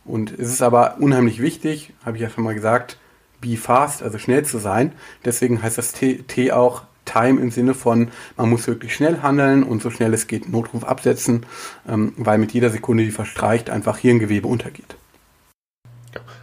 Und 0.06 0.32
es 0.32 0.50
ist 0.52 0.64
aber 0.64 0.98
unheimlich 1.00 1.40
wichtig, 1.40 1.94
habe 2.04 2.18
ich 2.18 2.24
ja 2.24 2.30
schon 2.30 2.44
mal 2.44 2.56
gesagt, 2.56 2.98
be 3.42 3.58
fast, 3.58 4.04
also 4.04 4.18
schnell 4.18 4.46
zu 4.46 4.58
sein. 4.58 4.94
Deswegen 5.26 5.62
heißt 5.62 5.78
das 5.78 5.94
T, 5.94 6.24
T 6.28 6.52
auch 6.52 6.84
Time 7.06 7.42
im 7.42 7.52
Sinne 7.52 7.74
von, 7.74 8.10
man 8.38 8.50
muss 8.50 8.68
wirklich 8.68 8.94
schnell 8.94 9.22
handeln 9.22 9.64
und 9.64 9.82
so 9.82 9.90
schnell 9.90 10.14
es 10.14 10.28
geht 10.28 10.50
Notruf 10.50 10.84
absetzen, 10.84 11.46
ähm, 11.88 12.14
weil 12.18 12.38
mit 12.38 12.52
jeder 12.52 12.70
Sekunde, 12.70 13.04
die 13.04 13.12
verstreicht, 13.12 13.70
einfach 13.70 13.98
Hirngewebe 13.98 14.48
untergeht. 14.48 14.96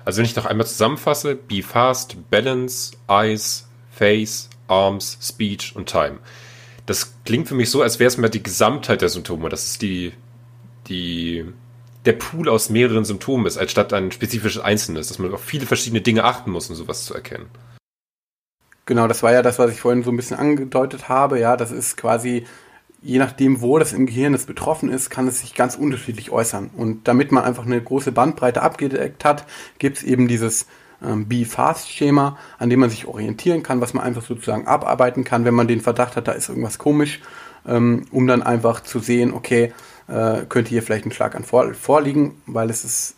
Also 0.05 0.19
wenn 0.19 0.25
ich 0.25 0.37
noch 0.37 0.47
einmal 0.47 0.67
zusammenfasse, 0.67 1.35
be 1.35 1.63
fast, 1.63 2.17
balance, 2.31 2.97
eyes, 3.09 3.67
face, 3.91 4.49
arms, 4.69 5.19
speech 5.21 5.75
und 5.75 5.89
time. 5.89 6.19
Das 6.87 7.15
klingt 7.25 7.49
für 7.49 7.55
mich 7.55 7.71
so, 7.71 7.83
als 7.83 7.99
wäre 7.99 8.09
es 8.09 8.17
mir 8.17 8.31
die 8.31 8.43
Gesamtheit 8.43 9.03
der 9.03 9.09
Symptome. 9.09 9.49
Das 9.49 9.65
ist 9.65 9.83
die, 9.83 10.13
die 10.87 11.45
der 12.07 12.13
Pool 12.13 12.49
aus 12.49 12.71
mehreren 12.71 13.05
Symptomen 13.05 13.47
ist, 13.47 13.59
als 13.59 13.73
statt 13.73 13.93
ein 13.93 14.13
spezifisches 14.13 14.63
Einzelnes, 14.63 15.09
dass 15.09 15.19
man 15.19 15.35
auf 15.35 15.43
viele 15.43 15.67
verschiedene 15.67 16.01
Dinge 16.01 16.25
achten 16.25 16.51
muss, 16.51 16.71
um 16.71 16.77
sowas 16.77 17.05
zu 17.05 17.15
erkennen. 17.15 17.47
Genau, 18.87 19.09
das 19.09 19.25
war 19.25 19.33
ja 19.33 19.43
das, 19.43 19.59
was 19.59 19.73
ich 19.73 19.81
vorhin 19.81 20.05
so 20.05 20.11
ein 20.11 20.17
bisschen 20.17 20.39
angedeutet 20.39 21.09
habe. 21.09 21.41
Ja, 21.41 21.57
das 21.57 21.73
ist 21.73 21.97
quasi, 21.97 22.47
je 23.03 23.19
nachdem, 23.19 23.61
wo 23.61 23.79
das 23.81 23.93
im 23.93 24.07
Gehirn 24.07 24.33
jetzt 24.33 24.47
betroffen 24.47 24.91
ist, 24.91 25.11
kann 25.11 25.27
es 25.27 25.41
sich 25.41 25.55
ganz 25.55 25.75
unterschiedlich 25.75 26.31
äußern. 26.31 26.71
Und 26.77 27.09
damit 27.09 27.33
man 27.33 27.43
einfach 27.43 27.67
eine 27.67 27.83
große 27.83 28.13
Bandbreite 28.13 28.63
abgedeckt 28.63 29.25
hat, 29.25 29.45
gibt 29.79 29.97
es 29.97 30.03
eben 30.05 30.29
dieses 30.29 30.67
ähm, 31.03 31.27
Be-Fast-Schema, 31.27 32.39
an 32.59 32.71
dem 32.71 32.79
man 32.79 32.91
sich 32.91 33.07
orientieren 33.07 33.65
kann, 33.65 33.81
was 33.81 33.93
man 33.93 34.05
einfach 34.05 34.23
sozusagen 34.23 34.69
abarbeiten 34.69 35.25
kann, 35.25 35.45
wenn 35.45 35.55
man 35.55 35.67
den 35.67 35.81
Verdacht 35.81 36.15
hat, 36.15 36.29
da 36.29 36.33
ist 36.33 36.49
irgendwas 36.49 36.79
komisch, 36.79 37.21
ähm, 37.67 38.07
um 38.13 38.29
dann 38.29 38.43
einfach 38.43 38.83
zu 38.83 39.01
sehen, 39.01 39.35
okay, 39.35 39.73
äh, 40.09 40.43
könnte 40.49 40.71
hier 40.71 40.83
vielleicht 40.83 41.07
ein 41.07 41.13
Schlaganfall 41.13 41.75
vorliegen, 41.75 42.41
weil 42.47 42.71
es 42.71 42.85
ist 42.85 43.15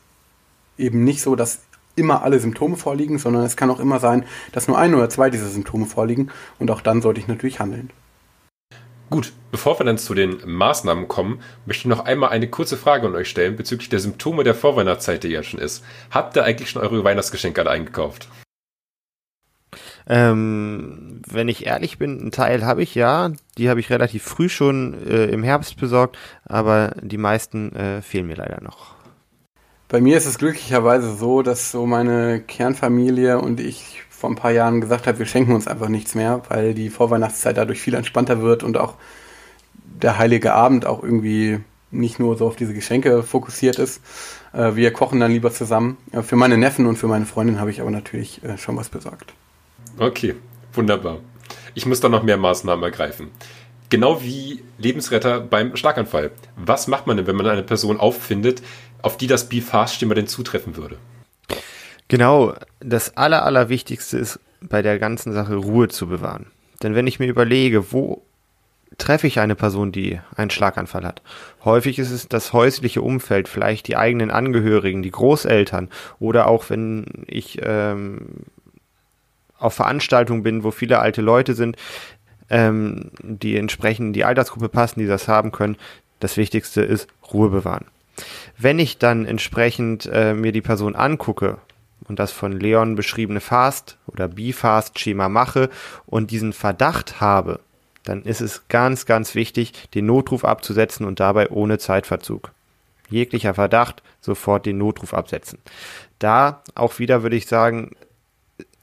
eben 0.77 1.05
nicht 1.05 1.23
so, 1.23 1.37
dass 1.37 1.61
immer 1.97 2.23
alle 2.23 2.39
Symptome 2.39 2.77
vorliegen, 2.77 3.19
sondern 3.19 3.45
es 3.45 3.57
kann 3.57 3.71
auch 3.71 3.81
immer 3.81 3.99
sein, 3.99 4.25
dass 4.53 4.69
nur 4.69 4.79
ein 4.79 4.95
oder 4.95 5.11
zwei 5.11 5.31
dieser 5.31 5.49
Symptome 5.49 5.87
vorliegen 5.87 6.31
und 6.59 6.71
auch 6.71 6.81
dann 6.81 7.03
sollte 7.03 7.21
ich 7.21 7.29
natürlich 7.29 7.61
handeln. 7.61 7.91
Gut, 9.11 9.33
bevor 9.51 9.81
wir 9.81 9.87
dann 9.87 9.97
zu 9.97 10.15
den 10.15 10.39
Maßnahmen 10.45 11.09
kommen, 11.09 11.41
möchte 11.65 11.83
ich 11.83 11.87
noch 11.87 12.05
einmal 12.05 12.29
eine 12.29 12.49
kurze 12.49 12.77
Frage 12.77 13.07
an 13.07 13.15
euch 13.15 13.31
stellen 13.31 13.57
bezüglich 13.57 13.89
der 13.89 14.01
Symptome 14.01 14.45
der 14.45 14.55
Vorweihnachtszeit, 14.55 15.25
die 15.25 15.29
ja 15.29 15.43
schon 15.43 15.61
ist. 15.61 15.83
Habt 16.11 16.37
ihr 16.37 16.45
eigentlich 16.45 16.71
schon 16.71 16.83
eure 16.83 17.03
Weihnachtsgeschenke 17.05 17.63
alle 17.63 17.71
eingekauft? 17.71 18.29
Ähm, 20.09 21.21
wenn 21.29 21.49
ich 21.49 21.67
ehrlich 21.67 21.99
bin, 21.99 22.19
einen 22.19 22.31
Teil 22.31 22.65
habe 22.65 22.83
ich 22.83 22.95
ja. 22.95 23.31
Die 23.59 23.69
habe 23.69 23.81
ich 23.81 23.91
relativ 23.91 24.23
früh 24.23 24.49
schon 24.49 24.95
äh, 25.07 25.27
im 25.27 25.43
Herbst 25.43 25.77
besorgt, 25.77 26.17
aber 26.47 26.95
die 27.03 27.19
meisten 27.19 27.75
äh, 27.77 28.01
fehlen 28.01 28.27
mir 28.27 28.37
leider 28.37 28.63
noch. 28.63 28.95
Bei 29.89 30.01
mir 30.01 30.17
ist 30.17 30.27
es 30.27 30.39
glücklicherweise 30.39 31.15
so, 31.15 31.43
dass 31.43 31.71
so 31.71 31.87
meine 31.87 32.41
Kernfamilie 32.41 33.39
und 33.39 33.61
ich 33.61 34.03
vor 34.11 34.31
ein 34.31 34.37
paar 34.37 34.51
Jahren 34.51 34.81
gesagt 34.81 35.07
haben, 35.07 35.19
wir 35.19 35.27
schenken 35.27 35.53
uns 35.55 35.69
einfach 35.69 35.89
nichts 35.89 36.15
mehr, 36.15 36.43
weil 36.49 36.75
die 36.75 36.91
Vorweihnachtszeit 36.91 37.57
dadurch 37.57 37.81
viel 37.81 37.95
entspannter 37.95 38.43
wird 38.43 38.63
und 38.63 38.77
auch 38.77 38.95
der 40.03 40.19
heilige 40.19 40.55
Abend 40.55 40.87
auch 40.87 41.03
irgendwie 41.03 41.61
nicht 41.91 42.19
nur 42.19 42.37
so 42.37 42.47
auf 42.47 42.57
diese 42.57 42.75
Geschenke 42.75 43.23
fokussiert 43.23 43.79
ist. 43.79 44.03
Äh, 44.53 44.75
wir 44.75 44.93
kochen 44.93 45.21
dann 45.21 45.33
lieber 45.33 45.53
zusammen. 45.53 45.99
Für 46.23 46.37
meine 46.37 46.57
Neffen 46.57 46.87
und 46.87 46.97
für 46.97 47.09
meine 47.09 47.27
Freundin 47.27 47.61
habe 47.61 47.71
ich 47.71 47.81
aber 47.81 47.91
natürlich 47.91 48.43
äh, 48.45 48.57
schon 48.59 48.77
was 48.77 48.89
besorgt. 48.89 49.35
Okay, 49.99 50.37
wunderbar. 50.73 51.19
Ich 51.75 51.85
muss 51.85 52.01
da 52.01 52.09
noch 52.09 52.23
mehr 52.23 52.37
Maßnahmen 52.37 52.85
ergreifen. 52.85 53.31
Genau 53.91 54.23
wie 54.23 54.63
Lebensretter 54.79 55.41
beim 55.41 55.75
Schlaganfall. 55.77 56.31
Was 56.57 56.87
macht 56.87 57.07
man 57.07 57.17
denn, 57.17 57.27
wenn 57.27 57.37
man 57.37 57.47
eine 57.47 57.63
Person 57.63 57.99
auffindet, 57.99 58.63
auf 59.03 59.17
die 59.17 59.27
das 59.27 59.49
Be-Fast-Schema 59.49 60.15
denn 60.15 60.27
zutreffen 60.27 60.77
würde? 60.77 60.99
Genau, 62.09 62.55
das 62.81 63.17
Aller, 63.17 63.45
Allerwichtigste 63.45 64.19
ist 64.19 64.41
bei 64.61 64.83
der 64.83 64.99
ganzen 64.99 65.33
Sache 65.33 65.57
Ruhe 65.57 65.89
zu 65.89 66.07
bewahren. 66.07 66.47
Denn 66.83 66.95
wenn 66.95 67.07
ich 67.07 67.19
mir 67.19 67.27
überlege, 67.27 67.93
wo 67.93 68.23
treffe 68.99 69.27
ich 69.27 69.41
eine 69.41 69.55
Person, 69.55 69.93
die 69.93 70.21
einen 70.37 70.51
Schlaganfall 70.51 71.05
hat? 71.05 71.23
Häufig 71.65 71.99
ist 71.99 72.11
es 72.11 72.29
das 72.29 72.53
häusliche 72.53 73.03
Umfeld, 73.03 73.49
vielleicht 73.49 73.89
die 73.89 73.97
eigenen 73.97 74.31
Angehörigen, 74.31 75.03
die 75.03 75.11
Großeltern 75.11 75.89
oder 76.19 76.47
auch 76.47 76.71
wenn 76.71 77.07
ich 77.27 77.59
ähm, 77.63 78.45
auf 79.59 79.75
Veranstaltungen 79.75 80.43
bin, 80.43 80.65
wo 80.65 80.71
viele 80.71 80.99
alte 80.99 81.23
Leute 81.23 81.55
sind, 81.55 81.77
ähm, 82.51 83.11
die 83.21 83.57
entsprechend 83.57 84.17
die 84.17 84.25
Altersgruppe 84.25 84.69
passen, 84.69 85.01
die 85.01 85.07
das 85.07 85.29
haben 85.29 85.53
können. 85.53 85.77
Das 86.21 86.37
Wichtigste 86.37 86.83
ist 86.83 87.09
Ruhe 87.33 87.51
bewahren. 87.51 87.87
Wenn 88.57 88.79
ich 88.79 88.99
dann 88.99 89.25
entsprechend 89.27 90.09
äh, 90.13 90.35
mir 90.35 90.53
die 90.53 90.61
Person 90.61 90.97
angucke 90.97 91.59
und 92.09 92.19
das 92.19 92.33
von 92.33 92.53
Leon 92.53 92.97
beschriebene 92.97 93.41
Fast 93.41 93.99
oder 94.07 94.29
Be-Fast-Schema 94.29 95.29
mache 95.29 95.71
und 96.07 96.31
diesen 96.31 96.53
Verdacht 96.53 97.21
habe, 97.21 97.61
dann 98.05 98.23
ist 98.23 98.41
es 98.41 98.67
ganz, 98.69 99.07
ganz 99.07 99.35
wichtig, 99.35 99.91
den 99.95 100.07
Notruf 100.07 100.45
abzusetzen 100.45 101.07
und 101.07 101.21
dabei 101.21 101.51
ohne 101.51 101.79
Zeitverzug. 101.79 102.53
Jeglicher 103.11 103.55
Verdacht 103.55 104.03
sofort 104.21 104.67
den 104.67 104.79
Notruf 104.79 105.15
absetzen. 105.15 105.59
Da 106.19 106.63
auch 106.75 106.99
wieder 106.99 107.23
würde 107.23 107.37
ich 107.37 107.47
sagen, 107.47 107.93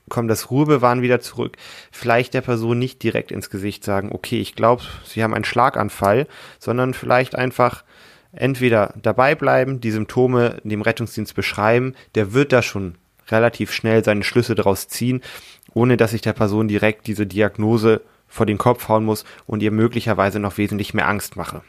kommt 0.10 0.30
das 0.30 0.52
Ruhebewahren 0.52 1.02
wieder 1.02 1.20
zurück. 1.20 1.58
Vielleicht 1.92 2.34
der 2.34 2.42
Person 2.42 2.80
nicht 2.80 3.02
direkt 3.04 3.32
ins 3.32 3.50
Gesicht 3.50 3.84
sagen, 3.84 4.12
okay, 4.12 4.40
ich 4.40 4.56
glaube, 4.56 4.84
Sie 5.06 5.24
haben 5.24 5.34
einen 5.34 5.46
Schlaganfall, 5.46 6.28
sondern 6.60 6.94
vielleicht 6.94 7.36
einfach 7.36 7.84
entweder 8.32 8.94
dabei 9.02 9.36
bleiben, 9.36 9.82
die 9.82 9.92
Symptome 9.92 10.58
dem 10.64 10.82
Rettungsdienst 10.82 11.34
beschreiben, 11.36 11.96
der 12.16 12.34
wird 12.34 12.52
da 12.52 12.62
schon 12.62 12.96
relativ 13.30 13.72
schnell 13.72 14.04
seine 14.04 14.24
Schlüsse 14.24 14.56
daraus 14.56 14.88
ziehen, 14.88 15.22
ohne 15.74 15.98
dass 15.98 16.14
ich 16.14 16.22
der 16.22 16.34
Person 16.34 16.68
direkt 16.68 17.08
diese 17.08 17.26
Diagnose 17.26 18.02
vor 18.28 18.46
den 18.46 18.58
Kopf 18.58 18.88
hauen 18.90 19.06
muss 19.06 19.26
und 19.46 19.64
ihr 19.64 19.72
möglicherweise 19.72 20.40
noch 20.40 20.58
wesentlich 20.58 20.94
mehr 20.94 21.08
Angst 21.08 21.36
mache. 21.36 21.62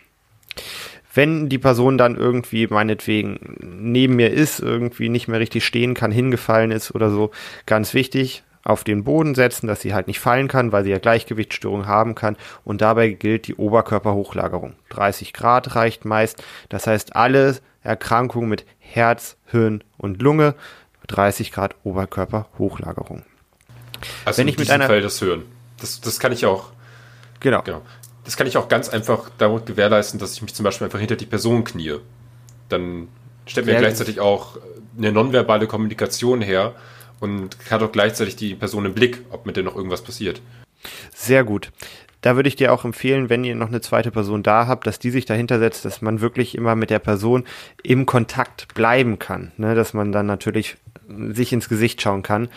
Wenn 1.16 1.48
die 1.48 1.58
Person 1.58 1.96
dann 1.96 2.14
irgendwie 2.14 2.66
meinetwegen 2.66 3.56
neben 3.60 4.16
mir 4.16 4.30
ist, 4.30 4.60
irgendwie 4.60 5.08
nicht 5.08 5.28
mehr 5.28 5.40
richtig 5.40 5.64
stehen 5.64 5.94
kann, 5.94 6.12
hingefallen 6.12 6.70
ist 6.70 6.94
oder 6.94 7.10
so, 7.10 7.30
ganz 7.64 7.94
wichtig, 7.94 8.44
auf 8.64 8.84
den 8.84 9.04
Boden 9.04 9.34
setzen, 9.34 9.66
dass 9.66 9.80
sie 9.80 9.94
halt 9.94 10.08
nicht 10.08 10.20
fallen 10.20 10.48
kann, 10.48 10.72
weil 10.72 10.84
sie 10.84 10.90
ja 10.90 10.98
Gleichgewichtsstörung 10.98 11.86
haben 11.86 12.14
kann. 12.14 12.36
Und 12.64 12.82
dabei 12.82 13.10
gilt 13.10 13.46
die 13.46 13.54
Oberkörperhochlagerung. 13.54 14.74
30 14.90 15.32
Grad 15.32 15.74
reicht 15.74 16.04
meist. 16.04 16.42
Das 16.68 16.86
heißt, 16.86 17.16
alle 17.16 17.56
Erkrankungen 17.82 18.50
mit 18.50 18.66
Herz, 18.78 19.36
Hirn 19.46 19.84
und 19.96 20.20
Lunge 20.20 20.54
30 21.06 21.50
Grad 21.50 21.76
Oberkörperhochlagerung. 21.84 23.24
Also 24.26 24.38
Wenn 24.38 24.48
ich 24.48 24.58
mit 24.58 24.70
einer 24.70 24.86
Fall 24.86 25.00
das 25.00 25.22
Hören. 25.22 25.44
Das, 25.80 26.00
das 26.00 26.18
kann 26.18 26.32
ich 26.32 26.44
auch. 26.44 26.72
Genau. 27.40 27.62
genau 27.62 27.82
das 28.26 28.36
kann 28.36 28.46
ich 28.46 28.56
auch 28.56 28.68
ganz 28.68 28.88
einfach 28.88 29.30
damit 29.38 29.66
gewährleisten, 29.66 30.18
dass 30.20 30.34
ich 30.34 30.42
mich 30.42 30.52
zum 30.52 30.64
Beispiel 30.64 30.84
einfach 30.84 30.98
hinter 30.98 31.16
die 31.16 31.26
Person 31.26 31.64
knie. 31.64 31.94
Dann 32.68 33.08
stellt 33.46 33.66
mir 33.66 33.74
ja, 33.74 33.78
gleichzeitig 33.78 34.20
auch 34.20 34.58
eine 34.98 35.12
nonverbale 35.12 35.68
Kommunikation 35.68 36.42
her 36.42 36.74
und 37.20 37.56
hat 37.70 37.82
auch 37.82 37.92
gleichzeitig 37.92 38.34
die 38.36 38.54
Person 38.54 38.84
im 38.84 38.94
Blick, 38.94 39.22
ob 39.30 39.46
mit 39.46 39.56
der 39.56 39.62
noch 39.62 39.76
irgendwas 39.76 40.02
passiert. 40.02 40.42
Sehr 41.14 41.44
gut. 41.44 41.70
Da 42.20 42.34
würde 42.34 42.48
ich 42.48 42.56
dir 42.56 42.72
auch 42.72 42.84
empfehlen, 42.84 43.30
wenn 43.30 43.44
ihr 43.44 43.54
noch 43.54 43.68
eine 43.68 43.80
zweite 43.80 44.10
Person 44.10 44.42
da 44.42 44.66
habt, 44.66 44.88
dass 44.88 44.98
die 44.98 45.10
sich 45.10 45.26
dahinter 45.26 45.60
setzt, 45.60 45.84
dass 45.84 46.02
man 46.02 46.20
wirklich 46.20 46.56
immer 46.56 46.74
mit 46.74 46.90
der 46.90 46.98
Person 46.98 47.44
im 47.84 48.06
Kontakt 48.06 48.74
bleiben 48.74 49.20
kann. 49.20 49.52
Ne? 49.56 49.76
Dass 49.76 49.94
man 49.94 50.10
dann 50.10 50.26
natürlich 50.26 50.76
sich 51.08 51.52
ins 51.52 51.68
Gesicht 51.68 52.02
schauen 52.02 52.24
kann. 52.24 52.48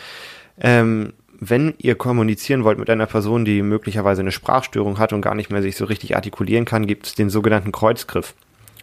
Ähm, 0.59 1.13
wenn 1.39 1.73
ihr 1.77 1.95
kommunizieren 1.95 2.63
wollt 2.63 2.79
mit 2.79 2.89
einer 2.89 3.05
Person, 3.05 3.45
die 3.45 3.61
möglicherweise 3.61 4.21
eine 4.21 4.31
Sprachstörung 4.31 4.99
hat 4.99 5.13
und 5.13 5.21
gar 5.21 5.35
nicht 5.35 5.49
mehr 5.49 5.61
sich 5.61 5.77
so 5.77 5.85
richtig 5.85 6.15
artikulieren 6.15 6.65
kann, 6.65 6.87
gibt 6.87 7.07
es 7.07 7.15
den 7.15 7.29
sogenannten 7.29 7.71
Kreuzgriff. 7.71 8.35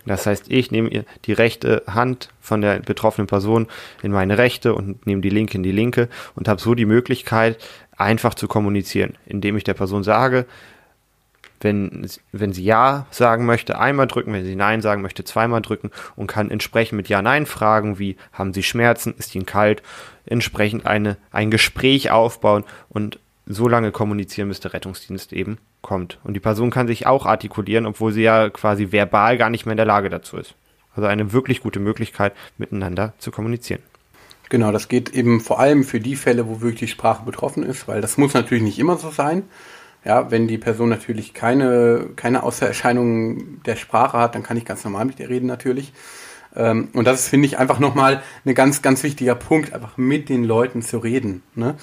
Das 0.07 0.25
heißt, 0.25 0.47
ich 0.49 0.71
nehme 0.71 1.05
die 1.25 1.33
rechte 1.33 1.83
Hand 1.89 2.31
von 2.41 2.61
der 2.61 2.79
betroffenen 2.79 3.27
Person 3.27 3.67
in 4.03 4.13
meine 4.13 4.39
rechte 4.39 4.75
und 4.75 5.05
nehme 5.05 5.21
die 5.21 5.31
linke 5.31 5.57
in 5.57 5.65
die 5.65 5.73
linke 5.73 6.09
und 6.37 6.49
habe 6.49 6.61
so 6.61 6.75
die 6.75 6.87
Möglichkeit, 6.87 7.59
einfach 7.97 8.35
zu 8.35 8.47
kommunizieren, 8.47 9.15
indem 9.27 9.57
ich 9.57 9.65
der 9.65 9.75
Person 9.75 10.05
sage, 10.05 10.47
wenn, 11.61 12.07
wenn 12.33 12.53
sie 12.53 12.65
Ja 12.65 13.07
sagen 13.11 13.47
möchte, 13.47 13.79
einmal 13.79 14.07
drücken, 14.07 14.33
wenn 14.33 14.45
sie 14.45 14.57
Nein 14.57 14.83
sagen 14.83 15.03
möchte, 15.03 15.25
zweimal 15.25 15.63
drücken 15.63 15.91
und 16.15 16.27
kann 16.27 16.51
entsprechend 16.51 16.97
mit 16.97 17.09
Ja-Nein 17.09 17.47
fragen, 17.47 17.99
wie 17.99 18.17
haben 18.33 18.53
sie 18.53 18.63
Schmerzen, 18.63 19.15
ist 19.19 19.35
ihnen 19.35 19.47
kalt, 19.47 19.83
entsprechend 20.27 20.87
eine, 20.87 21.17
ein 21.31 21.51
Gespräch 21.51 22.11
aufbauen 22.11 22.65
und 22.89 23.19
so 23.47 23.69
lange 23.69 23.93
kommunizieren, 23.93 24.49
bis 24.49 24.61
der 24.61 24.73
Rettungsdienst 24.73 25.33
eben 25.33 25.59
kommt. 25.83 26.19
Und 26.25 26.35
die 26.35 26.41
Person 26.41 26.71
kann 26.71 26.89
sich 26.89 27.07
auch 27.07 27.27
artikulieren, 27.27 27.87
obwohl 27.87 28.13
sie 28.13 28.23
ja 28.23 28.51
quasi 28.51 28.91
verbal 28.91 29.39
gar 29.39 29.51
nicht 29.51 29.67
mehr 29.67 29.73
in 29.73 29.79
der 29.79 29.87
Lage 29.87 30.11
dazu 30.11 30.37
ist. 30.37 30.55
Also 30.95 31.07
eine 31.07 31.33
wirklich 31.33 31.61
gute 31.61 31.79
Möglichkeit, 31.79 32.33
miteinander 32.59 33.13
zu 33.19 33.31
kommunizieren. 33.31 33.83
Genau, 34.49 34.73
das 34.73 34.89
geht 34.89 35.11
eben 35.11 35.41
vor 35.41 35.59
allem 35.59 35.85
für 35.85 36.01
die 36.01 36.17
Fälle, 36.17 36.47
wo 36.47 36.61
wirklich 36.61 36.81
die 36.81 36.89
Sprache 36.89 37.25
betroffen 37.25 37.63
ist, 37.63 37.89
weil 37.89 38.01
das 38.01 38.17
muss 38.17 38.35
natürlich 38.35 38.63
nicht 38.63 38.79
immer 38.79 38.97
so 38.97 39.11
sein. 39.11 39.43
Ja, 40.07 40.31
wenn 40.31 40.47
die 40.47 40.57
Person 40.57 40.89
natürlich 40.89 41.35
keine, 41.35 42.11
keine 42.15 42.45
Außererscheinungen 42.45 43.61
der 43.67 43.75
Sprache 43.75 44.19
hat, 44.19 44.37
dann 44.37 44.45
kann 44.45 44.57
ich 44.57 44.65
ganz 44.65 44.85
normal 44.85 45.05
mit 45.05 45.19
ihr 45.19 45.29
reden 45.29 45.47
natürlich. 45.47 45.93
Ähm, 46.55 46.91
und 46.93 47.07
das 47.07 47.29
finde 47.29 47.47
ich, 47.47 47.59
einfach 47.59 47.81
nochmal 47.81 48.23
ein 48.45 48.55
ganz, 48.55 48.83
ganz 48.83 49.03
wichtiger 49.03 49.35
Punkt, 49.35 49.73
einfach 49.73 49.97
mit 49.97 50.29
den 50.29 50.45
Leuten 50.45 50.83
zu 50.83 50.99
reden. 50.99 51.43
Ne? 51.57 51.75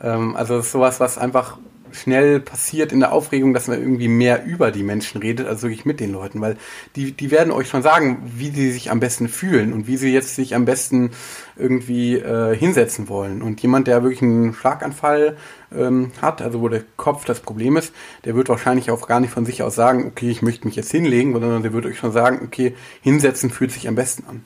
Ähm, 0.00 0.36
also 0.36 0.60
sowas, 0.60 1.00
was 1.00 1.18
einfach 1.18 1.58
schnell 1.90 2.40
passiert 2.40 2.92
in 2.92 3.00
der 3.00 3.12
Aufregung, 3.12 3.52
dass 3.52 3.68
man 3.68 3.78
irgendwie 3.78 4.08
mehr 4.08 4.44
über 4.44 4.70
die 4.70 4.82
Menschen 4.82 5.20
redet, 5.20 5.46
als 5.46 5.62
wirklich 5.62 5.84
mit 5.84 6.00
den 6.00 6.12
Leuten, 6.12 6.40
weil 6.40 6.56
die, 6.96 7.12
die 7.12 7.30
werden 7.30 7.52
euch 7.52 7.68
schon 7.68 7.82
sagen, 7.82 8.22
wie 8.36 8.50
sie 8.50 8.70
sich 8.70 8.90
am 8.90 9.00
besten 9.00 9.28
fühlen 9.28 9.72
und 9.72 9.86
wie 9.86 9.96
sie 9.96 10.12
jetzt 10.12 10.34
sich 10.34 10.54
am 10.54 10.64
besten 10.64 11.10
irgendwie 11.56 12.14
äh, 12.14 12.56
hinsetzen 12.56 13.08
wollen. 13.08 13.42
Und 13.42 13.60
jemand, 13.60 13.88
der 13.88 14.02
wirklich 14.02 14.22
einen 14.22 14.54
Schlaganfall 14.54 15.36
ähm, 15.76 16.12
hat, 16.20 16.42
also 16.42 16.60
wo 16.60 16.68
der 16.68 16.84
Kopf 16.96 17.24
das 17.24 17.40
Problem 17.40 17.76
ist, 17.76 17.94
der 18.24 18.34
wird 18.34 18.48
wahrscheinlich 18.48 18.90
auch 18.90 19.06
gar 19.06 19.20
nicht 19.20 19.32
von 19.32 19.46
sich 19.46 19.62
aus 19.62 19.74
sagen, 19.74 20.06
okay, 20.06 20.30
ich 20.30 20.42
möchte 20.42 20.66
mich 20.66 20.76
jetzt 20.76 20.90
hinlegen, 20.90 21.32
sondern 21.32 21.62
der 21.62 21.72
wird 21.72 21.86
euch 21.86 21.98
schon 21.98 22.12
sagen, 22.12 22.40
okay, 22.44 22.74
hinsetzen 23.02 23.50
fühlt 23.50 23.72
sich 23.72 23.88
am 23.88 23.94
besten 23.94 24.24
an. 24.26 24.42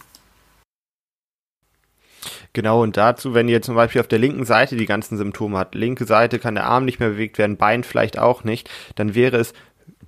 Genau, 2.57 2.83
und 2.83 2.97
dazu, 2.97 3.35
wenn 3.35 3.49
ihr 3.49 3.61
zum 3.61 3.75
Beispiel 3.75 4.01
auf 4.01 4.09
der 4.09 4.19
linken 4.19 4.47
Seite 4.47 4.77
die 4.77 4.87
ganzen 4.87 5.19
Symptome 5.19 5.59
habt, 5.59 5.75
linke 5.75 6.07
Seite 6.07 6.39
kann 6.39 6.55
der 6.55 6.65
Arm 6.65 6.87
nicht 6.87 7.01
mehr 7.01 7.11
bewegt 7.11 7.37
werden, 7.37 7.59
Bein 7.59 7.85
vielleicht 7.85 8.19
auch 8.19 8.45
nicht, 8.45 8.71
dann 8.95 9.15
wäre 9.15 9.37
es 9.37 9.53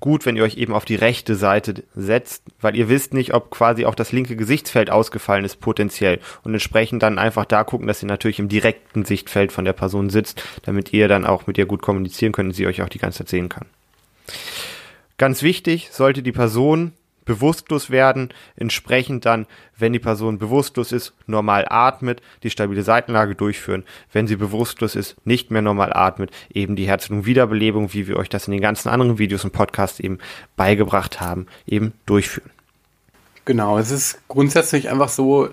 gut, 0.01 0.27
wenn 0.27 0.37
ihr 0.37 0.45
euch 0.45 0.57
eben 0.57 0.73
auf 0.73 0.85
die 0.85 0.95
rechte 0.95 1.35
Seite 1.35 1.83
setzt, 1.95 2.45
weil 2.61 2.77
ihr 2.77 2.89
wisst 2.89 3.15
nicht, 3.15 3.35
ob 3.35 3.51
quasi 3.51 3.85
auch 3.85 3.95
das 3.95 4.13
linke 4.13 4.37
Gesichtsfeld 4.37 4.91
ausgefallen 4.91 5.45
ist 5.45 5.61
potenziell 5.61 6.21
und 6.45 6.53
entsprechend 6.53 7.03
dann 7.03 7.19
einfach 7.19 7.45
da 7.45 7.65
gucken, 7.65 7.87
dass 7.87 8.03
ihr 8.03 8.09
natürlich 8.09 8.39
im 8.39 8.49
direkten 8.49 9.05
Sichtfeld 9.05 9.53
von 9.53 9.65
der 9.65 9.73
Person 9.73 10.11
sitzt, 10.11 10.43
damit 10.63 10.93
ihr 10.93 11.09
dann 11.09 11.27
auch 11.27 11.47
mit 11.47 11.59
ihr 11.59 11.67
gut 11.67 11.83
kommunizieren 11.83 12.33
könnt 12.33 12.49
und 12.49 12.55
sie 12.55 12.67
euch 12.67 12.83
auch 12.83 12.89
die 12.89 12.99
ganze 12.99 13.19
Zeit 13.19 13.29
sehen 13.29 13.49
kann. 13.49 13.67
Ganz 15.17 15.43
wichtig, 15.43 15.89
sollte 15.91 16.23
die 16.23 16.33
Person 16.33 16.93
bewusstlos 17.29 17.91
werden, 17.91 18.31
entsprechend 18.57 19.27
dann, 19.27 19.47
wenn 19.77 19.93
die 19.93 19.99
Person 19.99 20.39
bewusstlos 20.39 20.93
ist, 20.93 21.13
normal 21.27 21.67
atmet, 21.69 22.23
die 22.43 22.51
stabile 22.51 22.83
Seitenlage 22.83 23.35
durchführen, 23.35 23.85
wenn 24.13 24.27
sie 24.27 24.37
bewusstlos 24.37 24.97
ist, 24.97 25.15
nicht 25.25 25.51
mehr 25.51 25.63
normal 25.63 25.93
atmet, 25.93 26.31
eben 26.53 26.75
die 26.75 26.89
Herz-Lungen-Wiederbelebung, 26.89 27.93
wie 27.93 28.09
wir 28.09 28.17
euch 28.17 28.31
das 28.31 28.49
in 28.49 28.53
den 28.53 28.63
ganzen 28.63 28.89
anderen 28.89 29.19
Videos 29.19 29.45
und 29.45 29.53
Podcasts 29.53 30.01
eben 30.01 30.19
beigebracht 30.57 31.21
haben, 31.21 31.47
eben 31.67 31.93
durchführen. 32.07 32.51
Genau, 33.45 33.79
es 33.79 33.91
ist 33.91 34.21
grundsätzlich 34.29 34.89
einfach 34.89 35.11
so, 35.11 35.51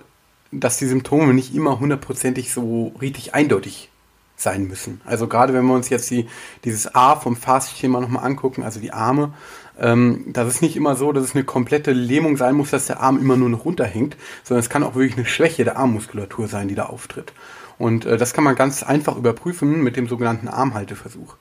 dass 0.52 0.78
die 0.78 0.88
Symptome 0.88 1.34
nicht 1.34 1.54
immer 1.54 1.80
hundertprozentig 1.80 2.54
so 2.54 2.96
richtig 3.02 3.36
eindeutig 3.36 3.90
sein 4.38 4.68
müssen. 4.68 5.02
Also 5.06 5.28
gerade 5.28 5.54
wenn 5.54 5.66
wir 5.66 5.74
uns 5.74 5.90
jetzt 5.90 6.10
die, 6.10 6.28
dieses 6.64 6.94
A 6.94 7.16
vom 7.16 7.36
Fast-Schema 7.36 8.00
nochmal 8.02 8.26
angucken, 8.26 8.64
also 8.64 8.80
die 8.80 8.92
Arme, 8.92 9.34
ähm, 9.80 10.26
das 10.28 10.48
ist 10.48 10.62
nicht 10.62 10.76
immer 10.76 10.96
so, 10.96 11.12
dass 11.12 11.24
es 11.24 11.36
eine 11.36 11.44
komplette 11.44 11.92
Lähmung 11.92 12.38
sein 12.38 12.56
muss, 12.56 12.72
dass 12.72 12.88
der 12.88 13.02
Arm 13.02 13.20
immer 13.20 13.38
nur 13.38 13.50
noch 13.50 13.66
runterhängt, 13.66 14.16
sondern 14.44 14.62
es 14.62 14.70
kann 14.70 14.84
auch 14.84 14.96
wirklich 14.96 15.18
eine 15.18 15.26
Schwäche 15.26 15.64
der 15.64 15.78
Armmuskulatur 15.78 16.48
sein, 16.48 16.68
die 16.68 16.76
da 16.76 16.86
auftritt. 16.86 17.34
Und 17.78 18.06
äh, 18.06 18.18
das 18.18 18.34
kann 18.34 18.44
man 18.44 18.56
ganz 18.56 18.84
einfach 18.84 19.18
überprüfen 19.18 19.84
mit 19.84 19.98
dem 19.98 20.08
sogenannten 20.08 20.48
Armhalteversuch. 20.48 21.36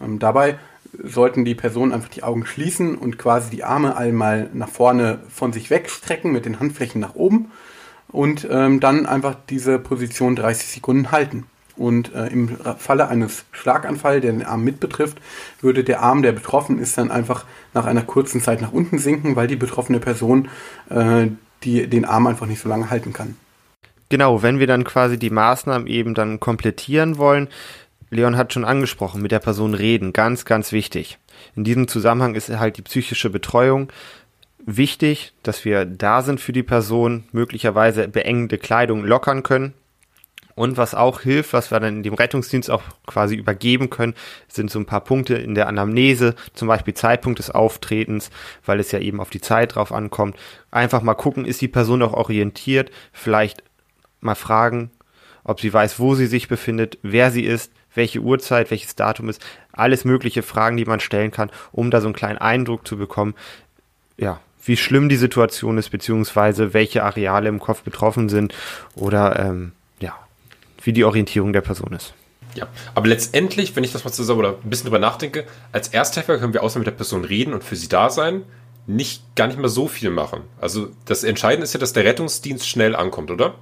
Ähm, 0.00 0.18
dabei 0.18 0.58
sollten 1.02 1.44
die 1.44 1.54
Personen 1.54 1.92
einfach 1.92 2.08
die 2.08 2.22
Augen 2.22 2.46
schließen 2.46 2.96
und 2.96 3.18
quasi 3.18 3.50
die 3.50 3.64
Arme 3.64 3.96
einmal 3.96 4.48
nach 4.52 4.68
vorne 4.68 5.20
von 5.28 5.52
sich 5.52 5.70
wegstrecken 5.70 6.32
mit 6.32 6.44
den 6.44 6.60
Handflächen 6.60 7.00
nach 7.00 7.14
oben 7.14 7.50
und 8.08 8.46
ähm, 8.50 8.80
dann 8.80 9.06
einfach 9.06 9.36
diese 9.48 9.78
Position 9.78 10.36
30 10.36 10.68
Sekunden 10.68 11.10
halten. 11.10 11.46
Und 11.78 12.12
äh, 12.14 12.26
im 12.26 12.56
Falle 12.76 13.08
eines 13.08 13.44
Schlaganfalls, 13.52 14.22
der 14.22 14.32
den 14.32 14.44
Arm 14.44 14.64
mit 14.64 14.80
betrifft, 14.80 15.18
würde 15.60 15.84
der 15.84 16.02
Arm, 16.02 16.22
der 16.22 16.32
betroffen 16.32 16.78
ist, 16.78 16.98
dann 16.98 17.10
einfach 17.10 17.44
nach 17.72 17.86
einer 17.86 18.02
kurzen 18.02 18.40
Zeit 18.42 18.60
nach 18.60 18.72
unten 18.72 18.98
sinken, 18.98 19.36
weil 19.36 19.46
die 19.46 19.56
betroffene 19.56 20.00
Person 20.00 20.48
äh, 20.90 21.28
die, 21.62 21.88
den 21.88 22.04
Arm 22.04 22.26
einfach 22.26 22.46
nicht 22.46 22.60
so 22.60 22.68
lange 22.68 22.90
halten 22.90 23.12
kann. 23.12 23.36
Genau, 24.08 24.42
wenn 24.42 24.58
wir 24.58 24.66
dann 24.66 24.84
quasi 24.84 25.18
die 25.18 25.30
Maßnahmen 25.30 25.86
eben 25.86 26.14
dann 26.14 26.40
komplettieren 26.40 27.18
wollen, 27.18 27.48
Leon 28.10 28.36
hat 28.36 28.52
schon 28.52 28.64
angesprochen, 28.64 29.20
mit 29.20 29.32
der 29.32 29.38
Person 29.38 29.74
reden, 29.74 30.12
ganz, 30.12 30.44
ganz 30.44 30.72
wichtig. 30.72 31.18
In 31.54 31.64
diesem 31.64 31.88
Zusammenhang 31.88 32.34
ist 32.34 32.48
halt 32.48 32.78
die 32.78 32.82
psychische 32.82 33.28
Betreuung 33.30 33.92
wichtig, 34.64 35.32
dass 35.42 35.64
wir 35.64 35.84
da 35.84 36.22
sind 36.22 36.40
für 36.40 36.52
die 36.52 36.62
Person, 36.62 37.24
möglicherweise 37.32 38.08
beengende 38.08 38.58
Kleidung 38.58 39.04
lockern 39.04 39.42
können, 39.42 39.74
und 40.58 40.76
was 40.76 40.94
auch 40.94 41.20
hilft, 41.20 41.52
was 41.52 41.70
wir 41.70 41.80
dann 41.80 41.98
in 41.98 42.02
dem 42.02 42.14
Rettungsdienst 42.14 42.70
auch 42.70 42.82
quasi 43.06 43.36
übergeben 43.36 43.90
können, 43.90 44.14
sind 44.48 44.70
so 44.70 44.78
ein 44.78 44.86
paar 44.86 45.02
Punkte 45.02 45.34
in 45.36 45.54
der 45.54 45.68
Anamnese, 45.68 46.34
zum 46.54 46.68
Beispiel 46.68 46.94
Zeitpunkt 46.94 47.38
des 47.38 47.50
Auftretens, 47.50 48.30
weil 48.66 48.80
es 48.80 48.92
ja 48.92 48.98
eben 48.98 49.20
auf 49.20 49.30
die 49.30 49.40
Zeit 49.40 49.74
drauf 49.76 49.92
ankommt. 49.92 50.36
Einfach 50.70 51.02
mal 51.02 51.14
gucken, 51.14 51.44
ist 51.44 51.60
die 51.60 51.68
Person 51.68 52.02
auch 52.02 52.12
orientiert, 52.12 52.90
vielleicht 53.12 53.62
mal 54.20 54.34
fragen, 54.34 54.90
ob 55.44 55.60
sie 55.60 55.72
weiß, 55.72 55.98
wo 56.00 56.14
sie 56.14 56.26
sich 56.26 56.48
befindet, 56.48 56.98
wer 57.02 57.30
sie 57.30 57.44
ist, 57.44 57.72
welche 57.94 58.20
Uhrzeit, 58.20 58.70
welches 58.70 58.96
Datum 58.96 59.28
ist, 59.28 59.44
alles 59.72 60.04
mögliche 60.04 60.42
Fragen, 60.42 60.76
die 60.76 60.84
man 60.84 61.00
stellen 61.00 61.30
kann, 61.30 61.50
um 61.72 61.90
da 61.90 62.00
so 62.00 62.08
einen 62.08 62.14
kleinen 62.14 62.38
Eindruck 62.38 62.86
zu 62.86 62.96
bekommen, 62.96 63.34
ja, 64.16 64.40
wie 64.64 64.76
schlimm 64.76 65.08
die 65.08 65.16
Situation 65.16 65.78
ist, 65.78 65.90
beziehungsweise 65.90 66.74
welche 66.74 67.02
Areale 67.02 67.48
im 67.48 67.60
Kopf 67.60 67.82
betroffen 67.82 68.28
sind 68.28 68.54
oder 68.94 69.38
ähm, 69.38 69.72
wie 70.88 70.94
die 70.94 71.04
Orientierung 71.04 71.52
der 71.52 71.60
Person 71.60 71.92
ist. 71.92 72.14
Ja, 72.54 72.66
aber 72.94 73.08
letztendlich, 73.08 73.76
wenn 73.76 73.84
ich 73.84 73.92
das 73.92 74.04
mal 74.04 74.10
zusammen 74.10 74.38
oder 74.38 74.54
ein 74.64 74.70
bisschen 74.70 74.86
drüber 74.86 74.98
nachdenke, 74.98 75.44
als 75.70 75.88
Ersthelfer 75.88 76.38
können 76.38 76.54
wir 76.54 76.62
außer 76.62 76.78
mit 76.78 76.86
der 76.86 76.92
Person 76.92 77.26
reden 77.26 77.52
und 77.52 77.62
für 77.62 77.76
sie 77.76 77.88
da 77.88 78.08
sein, 78.08 78.44
nicht 78.86 79.22
gar 79.36 79.48
nicht 79.48 79.58
mehr 79.58 79.68
so 79.68 79.86
viel 79.86 80.08
machen. 80.08 80.44
Also 80.58 80.88
das 81.04 81.24
Entscheidende 81.24 81.64
ist 81.64 81.74
ja, 81.74 81.78
dass 81.78 81.92
der 81.92 82.06
Rettungsdienst 82.06 82.66
schnell 82.66 82.96
ankommt, 82.96 83.30
oder? 83.30 83.56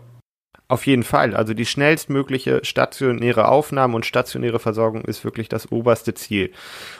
Auf 0.69 0.87
jeden 0.87 1.03
Fall. 1.03 1.35
Also 1.35 1.53
die 1.53 1.67
schnellstmögliche 1.67 2.65
stationäre 2.65 3.49
Aufnahme 3.49 3.97
und 3.97 4.07
stationäre 4.07 4.61
Versorgung 4.61 5.05
ist 5.05 5.25
wirklich 5.25 5.49
das 5.49 5.73
oberste 5.73 6.15
Ziel. 6.15 6.53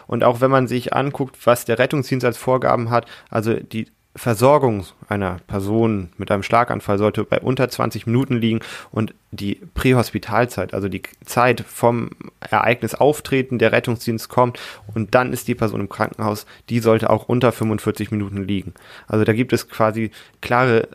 Und 0.09 0.25
auch 0.25 0.41
wenn 0.41 0.51
man 0.51 0.67
sich 0.67 0.93
anguckt, 0.93 1.37
was 1.47 1.65
der 1.67 1.79
Rettungsdienst 1.79 2.27
als 2.27 2.37
Vorgaben 2.37 2.91
hat, 2.91 3.07
also 3.31 3.55
die 3.55 3.87
Versorgung 4.17 4.87
einer 5.09 5.39
Person 5.47 6.09
mit 6.17 6.31
einem 6.31 6.43
Schlaganfall 6.43 6.99
sollte 6.99 7.25
bei 7.25 7.39
unter 7.41 7.69
20 7.69 8.07
Minuten 8.07 8.37
liegen 8.37 8.61
und 8.91 9.15
die 9.31 9.61
Prähospitalzeit, 9.75 10.75
also 10.75 10.89
die 10.89 11.03
Zeit 11.25 11.61
vom 11.61 12.11
Ereignis 12.41 12.95
auftreten, 12.95 13.59
der 13.59 13.73
Rettungsdienst 13.73 14.29
kommt 14.29 14.59
und 14.95 15.15
dann 15.15 15.33
ist 15.33 15.49
die 15.49 15.55
Person 15.55 15.81
im 15.81 15.89
Krankenhaus, 15.89 16.47
die 16.71 16.81
sollte 16.81 17.11
auch 17.11 17.29
unter 17.29 17.53
45 17.53 18.11
Minuten 18.11 18.43
liegen. 18.43 18.75
Also 19.07 19.25
da 19.25 19.33
gibt 19.33 19.53
es 19.53 19.69
quasi 19.69 20.11
klare 20.41 20.89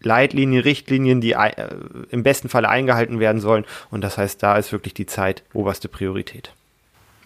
Leitlinien, 0.00 0.62
Richtlinien, 0.62 1.20
die 1.20 1.32
äh, 1.32 1.68
im 2.10 2.24
besten 2.24 2.48
Falle 2.48 2.68
eingehalten 2.68 3.20
werden 3.20 3.40
sollen 3.40 3.64
und 3.90 4.02
das 4.02 4.18
heißt, 4.18 4.42
da 4.42 4.56
ist 4.56 4.72
wirklich 4.72 4.94
die 4.94 5.06
Zeit 5.06 5.44
oberste 5.54 5.88
Priorität. 5.88 6.52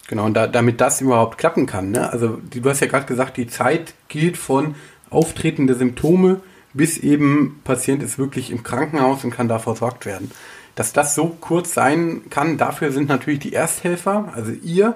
Genau, 0.07 0.25
und 0.25 0.35
da, 0.35 0.47
damit 0.47 0.79
das 0.79 1.01
überhaupt 1.01 1.37
klappen 1.37 1.65
kann, 1.65 1.91
ne? 1.91 2.09
also 2.11 2.37
die, 2.37 2.61
du 2.61 2.69
hast 2.69 2.79
ja 2.79 2.87
gerade 2.87 3.05
gesagt, 3.05 3.35
die 3.37 3.47
Zeit 3.47 3.93
gilt 4.07 4.37
von 4.37 4.75
Auftreten 5.09 5.67
der 5.67 5.75
Symptome 5.75 6.41
bis 6.73 6.97
eben 6.97 7.59
Patient 7.63 8.03
ist 8.03 8.19
wirklich 8.19 8.51
im 8.51 8.63
Krankenhaus 8.63 9.23
und 9.23 9.31
kann 9.31 9.47
da 9.47 9.59
versorgt 9.59 10.05
werden. 10.05 10.31
Dass 10.75 10.93
das 10.93 11.15
so 11.15 11.35
kurz 11.41 11.73
sein 11.73 12.21
kann, 12.29 12.57
dafür 12.57 12.91
sind 12.91 13.09
natürlich 13.09 13.39
die 13.39 13.53
Ersthelfer, 13.53 14.31
also 14.35 14.51
ihr, 14.51 14.95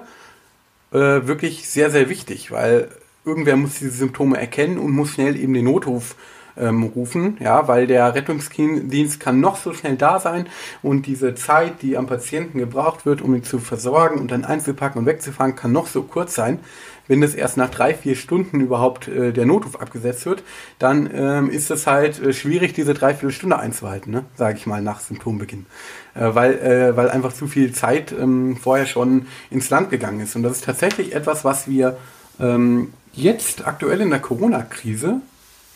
äh, 0.92 1.26
wirklich 1.26 1.68
sehr, 1.68 1.90
sehr 1.90 2.08
wichtig, 2.08 2.52
weil 2.52 2.88
irgendwer 3.24 3.56
muss 3.56 3.80
diese 3.80 3.90
Symptome 3.90 4.38
erkennen 4.38 4.78
und 4.78 4.92
muss 4.92 5.10
schnell 5.10 5.36
eben 5.36 5.54
den 5.54 5.64
Notruf 5.64 6.14
ähm, 6.56 6.84
rufen, 6.84 7.36
ja, 7.40 7.68
weil 7.68 7.86
der 7.86 8.14
Rettungsdienst 8.14 9.20
kann 9.20 9.40
noch 9.40 9.56
so 9.56 9.72
schnell 9.72 9.96
da 9.96 10.20
sein 10.20 10.46
und 10.82 11.06
diese 11.06 11.34
Zeit, 11.34 11.82
die 11.82 11.96
am 11.96 12.06
Patienten 12.06 12.58
gebraucht 12.58 13.06
wird, 13.06 13.22
um 13.22 13.34
ihn 13.34 13.44
zu 13.44 13.58
versorgen 13.58 14.20
und 14.20 14.30
dann 14.30 14.44
einzupacken 14.44 14.98
und 14.98 15.06
wegzufahren, 15.06 15.56
kann 15.56 15.72
noch 15.72 15.86
so 15.86 16.02
kurz 16.02 16.34
sein. 16.34 16.60
Wenn 17.08 17.20
das 17.20 17.34
erst 17.34 17.56
nach 17.56 17.68
drei, 17.68 17.94
vier 17.94 18.14
Stunden 18.14 18.60
überhaupt 18.60 19.08
äh, 19.08 19.32
der 19.32 19.44
Notruf 19.44 19.80
abgesetzt 19.80 20.24
wird, 20.24 20.44
dann 20.78 21.10
ähm, 21.12 21.50
ist 21.50 21.70
es 21.70 21.86
halt 21.86 22.22
äh, 22.22 22.32
schwierig, 22.32 22.74
diese 22.74 22.94
dreiviertel 22.94 23.32
Stunde 23.32 23.58
einzuhalten, 23.58 24.12
ne? 24.12 24.24
sage 24.36 24.56
ich 24.56 24.66
mal, 24.66 24.80
nach 24.80 25.00
Symptombeginn. 25.00 25.66
Äh, 26.14 26.34
weil, 26.34 26.54
äh, 26.58 26.96
weil 26.96 27.10
einfach 27.10 27.32
zu 27.32 27.48
viel 27.48 27.72
Zeit 27.72 28.12
ähm, 28.12 28.56
vorher 28.56 28.86
schon 28.86 29.26
ins 29.50 29.68
Land 29.68 29.90
gegangen 29.90 30.20
ist. 30.20 30.36
Und 30.36 30.44
das 30.44 30.52
ist 30.52 30.64
tatsächlich 30.64 31.14
etwas, 31.14 31.44
was 31.44 31.68
wir 31.68 31.96
ähm, 32.38 32.92
jetzt 33.12 33.66
aktuell 33.66 34.00
in 34.00 34.10
der 34.10 34.20
Corona-Krise 34.20 35.20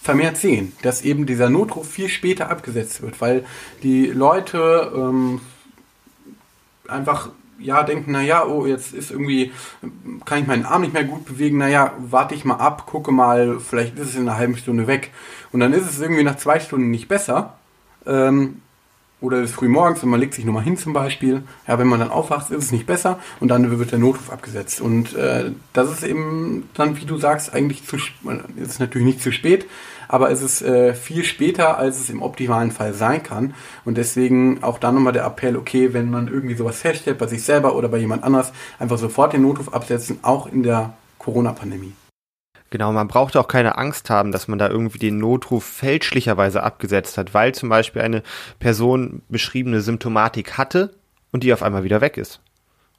vermehrt 0.07 0.39
sehen, 0.39 0.73
dass 0.83 1.03
eben 1.03 1.27
dieser 1.27 1.51
Notruf 1.51 1.91
viel 1.91 2.09
später 2.09 2.49
abgesetzt 2.49 3.03
wird, 3.03 3.21
weil 3.21 3.45
die 3.83 4.07
Leute 4.07 4.93
ähm, 4.95 5.41
einfach 6.89 7.31
ja 7.59 7.83
denken, 7.83 8.13
naja, 8.13 8.47
oh, 8.47 8.67
jetzt 8.67 8.95
ist 8.95 9.11
irgendwie, 9.11 9.53
kann 10.25 10.41
ich 10.41 10.47
meinen 10.47 10.65
Arm 10.65 10.83
nicht 10.83 10.95
mehr 10.95 11.05
gut 11.05 11.25
bewegen, 11.25 11.59
naja, 11.59 11.93
warte 11.99 12.35
ich 12.35 12.45
mal 12.45 12.57
ab, 12.57 12.87
gucke 12.87 13.13
mal, 13.13 13.59
vielleicht 13.61 13.99
ist 13.99 14.11
es 14.11 14.15
in 14.15 14.29
einer 14.29 14.39
halben 14.39 14.57
Stunde 14.57 14.87
weg. 14.87 15.11
Und 15.53 15.61
dann 15.61 15.73
ist 15.73 15.91
es 15.91 16.01
irgendwie 16.01 16.23
nach 16.23 16.37
zwei 16.37 16.61
Stunden 16.61 16.91
nicht 16.91 17.09
besser. 17.09 17.55
Ähm, 18.07 18.63
oder 19.21 19.47
früh 19.49 19.69
morgens 19.69 20.03
und 20.03 20.11
man 20.11 20.21
legt 20.21 20.35
sich 20.35 20.45
nochmal 20.45 20.63
hin 20.63 20.77
zum 20.77 20.93
Beispiel. 20.93 21.43
Ja, 21.67 21.79
wenn 21.79 21.87
man 21.87 22.01
dann 22.01 22.11
aufwacht, 22.11 22.51
ist 22.51 22.65
es 22.65 22.73
nicht 22.73 22.87
besser 22.87 23.19
und 23.41 23.49
dann 23.49 23.79
wird 23.79 23.93
der 23.93 23.99
Notruf 23.99 24.31
abgesetzt. 24.31 24.81
Und 24.81 25.15
äh, 25.15 25.53
das 25.73 25.91
ist 25.91 26.05
eben 26.05 26.69
dann, 26.75 26.97
wie 26.99 27.07
du 27.07 27.17
sagst, 27.17 27.53
eigentlich 27.55 27.87
zu, 27.87 27.97
ist 27.97 28.13
es 28.57 28.79
natürlich 28.79 29.07
nicht 29.07 29.23
zu 29.23 29.33
spät, 29.33 29.67
aber 30.09 30.31
es 30.31 30.43
ist 30.43 30.63
äh, 30.63 30.95
viel 30.95 31.25
später, 31.25 31.79
als 31.79 31.99
es 31.99 32.11
im 32.11 32.23
optimalen 32.23 32.71
Fall 32.71 32.93
sein 32.93 33.23
kann. 33.23 33.55
Und 33.85 33.97
deswegen 33.97 34.63
auch 34.63 34.79
da 34.79 34.93
nochmal 34.93 35.15
der 35.15 35.25
Appell, 35.25 35.57
okay, 35.57 35.95
wenn 35.95 36.11
man 36.11 36.29
irgendwie 36.29 36.55
sowas 36.55 36.81
feststellt 36.81 37.19
bei 37.19 37.27
sich 37.27 37.43
selber 37.43 37.75
oder 37.75 37.89
bei 37.89 37.99
jemand 37.99 38.23
anders, 38.23 38.53
einfach 38.79 38.99
sofort 38.99 39.33
den 39.33 39.43
Notruf 39.43 39.73
absetzen, 39.73 40.19
auch 40.23 40.47
in 40.47 40.63
der 40.63 40.93
Corona-Pandemie. 41.19 41.95
Genau, 42.77 42.93
man 42.93 43.09
braucht 43.09 43.39
auch 43.39 43.49
keine 43.49 43.79
Angst 43.79 44.11
haben, 44.11 44.33
dass 44.33 44.49
man 44.49 44.59
da 44.59 44.69
irgendwie 44.69 44.99
den 44.99 45.17
Notruf 45.17 45.65
fälschlicherweise 45.65 46.63
abgesetzt 46.63 47.17
hat, 47.17 47.33
weil 47.33 47.55
zum 47.55 47.71
Beispiel 47.71 48.03
eine 48.03 48.23
Person 48.59 49.23
beschriebene 49.31 49.81
Symptomatik 49.81 50.59
hatte 50.59 50.95
und 51.33 51.43
die 51.43 51.55
auf 51.55 51.63
einmal 51.63 51.85
wieder 51.85 52.03
weg 52.03 52.19
ist. 52.19 52.43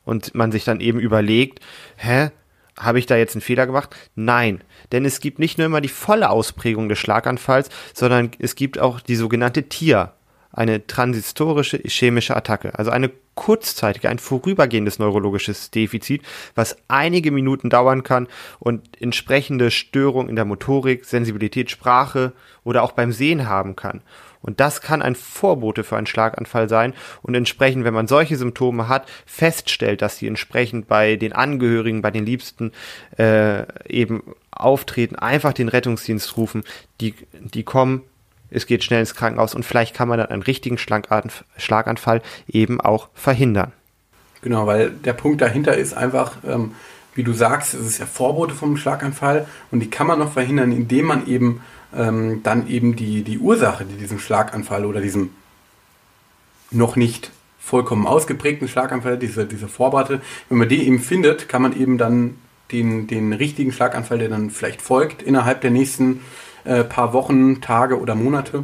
Und 0.03 0.33
man 0.33 0.51
sich 0.51 0.63
dann 0.63 0.79
eben 0.79 0.99
überlegt, 0.99 1.59
hä, 1.95 2.31
habe 2.75 2.97
ich 2.97 3.05
da 3.05 3.17
jetzt 3.17 3.35
einen 3.35 3.43
Fehler 3.43 3.67
gemacht? 3.67 3.95
Nein, 4.15 4.63
denn 4.91 5.05
es 5.05 5.19
gibt 5.19 5.37
nicht 5.37 5.59
nur 5.59 5.67
immer 5.67 5.79
die 5.79 5.89
volle 5.89 6.31
Ausprägung 6.31 6.89
des 6.89 6.97
Schlaganfalls, 6.97 7.69
sondern 7.93 8.31
es 8.39 8.55
gibt 8.55 8.79
auch 8.79 8.99
die 8.99 9.15
sogenannte 9.15 9.69
TIA, 9.69 10.13
eine 10.57 10.87
transistorische 10.87 11.77
ischämische 11.77 12.35
Attacke, 12.35 12.77
also 12.77 12.91
eine 12.91 13.11
kurzzeitige, 13.35 14.09
ein 14.09 14.17
vorübergehendes 14.17 14.97
neurologisches 14.97 15.69
Defizit, 15.69 16.23
was 16.55 16.75
einige 16.87 17.31
Minuten 17.31 17.69
dauern 17.69 18.03
kann 18.03 18.27
und 18.59 18.99
entsprechende 18.99 19.69
Störungen 19.69 20.29
in 20.29 20.35
der 20.35 20.45
Motorik, 20.45 21.05
Sensibilität, 21.05 21.69
Sprache 21.69 22.33
oder 22.63 22.81
auch 22.81 22.93
beim 22.93 23.11
Sehen 23.11 23.47
haben 23.47 23.75
kann. 23.75 24.01
Und 24.41 24.59
das 24.59 24.81
kann 24.81 25.01
ein 25.01 25.15
Vorbote 25.15 25.83
für 25.83 25.97
einen 25.97 26.07
Schlaganfall 26.07 26.69
sein. 26.69 26.93
Und 27.21 27.35
entsprechend, 27.35 27.83
wenn 27.83 27.93
man 27.93 28.07
solche 28.07 28.37
Symptome 28.37 28.87
hat, 28.87 29.07
feststellt, 29.25 30.01
dass 30.01 30.17
sie 30.17 30.27
entsprechend 30.27 30.87
bei 30.87 31.15
den 31.15 31.33
Angehörigen, 31.33 32.01
bei 32.01 32.11
den 32.11 32.25
Liebsten 32.25 32.71
äh, 33.17 33.65
eben 33.87 34.23
auftreten, 34.51 35.15
einfach 35.15 35.53
den 35.53 35.69
Rettungsdienst 35.69 36.37
rufen. 36.37 36.63
Die, 37.01 37.13
die 37.33 37.63
kommen, 37.63 38.03
es 38.49 38.65
geht 38.65 38.83
schnell 38.83 39.01
ins 39.01 39.15
Krankenhaus 39.15 39.55
und 39.55 39.63
vielleicht 39.63 39.95
kann 39.95 40.07
man 40.07 40.17
dann 40.17 40.27
einen 40.27 40.43
richtigen 40.43 40.77
Schlaganfall 40.77 42.21
eben 42.47 42.81
auch 42.81 43.09
verhindern. 43.13 43.71
Genau, 44.41 44.67
weil 44.67 44.91
der 44.91 45.13
Punkt 45.13 45.41
dahinter 45.41 45.75
ist 45.75 45.95
einfach, 45.95 46.37
ähm, 46.47 46.73
wie 47.15 47.23
du 47.23 47.33
sagst, 47.33 47.73
es 47.73 47.85
ist 47.85 47.97
ja 47.97 48.05
Vorbote 48.05 48.53
vom 48.53 48.77
Schlaganfall 48.77 49.47
und 49.71 49.79
die 49.79 49.89
kann 49.89 50.07
man 50.07 50.19
noch 50.19 50.33
verhindern, 50.33 50.71
indem 50.71 51.05
man 51.05 51.27
eben 51.27 51.61
ähm, 51.95 52.41
dann 52.43 52.67
eben 52.67 52.95
die, 52.95 53.23
die 53.23 53.39
Ursache, 53.39 53.85
die 53.85 53.95
diesen 53.95 54.19
Schlaganfall 54.19 54.85
oder 54.85 55.01
diesem 55.01 55.31
noch 56.69 56.95
nicht 56.95 57.31
vollkommen 57.59 58.07
ausgeprägten 58.07 58.67
Schlaganfall, 58.67 59.17
diese, 59.17 59.45
diese 59.45 59.67
Vorbote, 59.67 60.21
wenn 60.49 60.57
man 60.57 60.69
die 60.69 60.85
eben 60.85 60.99
findet, 60.99 61.49
kann 61.49 61.61
man 61.61 61.77
eben 61.77 61.97
dann 61.97 62.37
den, 62.71 63.07
den 63.07 63.33
richtigen 63.33 63.71
Schlaganfall, 63.71 64.19
der 64.19 64.29
dann 64.29 64.49
vielleicht 64.49 64.81
folgt, 64.81 65.21
innerhalb 65.21 65.61
der 65.61 65.71
nächsten 65.71 66.21
äh, 66.67 66.83
paar 66.83 67.13
Wochen, 67.13 67.61
Tage 67.61 67.99
oder 67.99 68.15
Monate, 68.15 68.63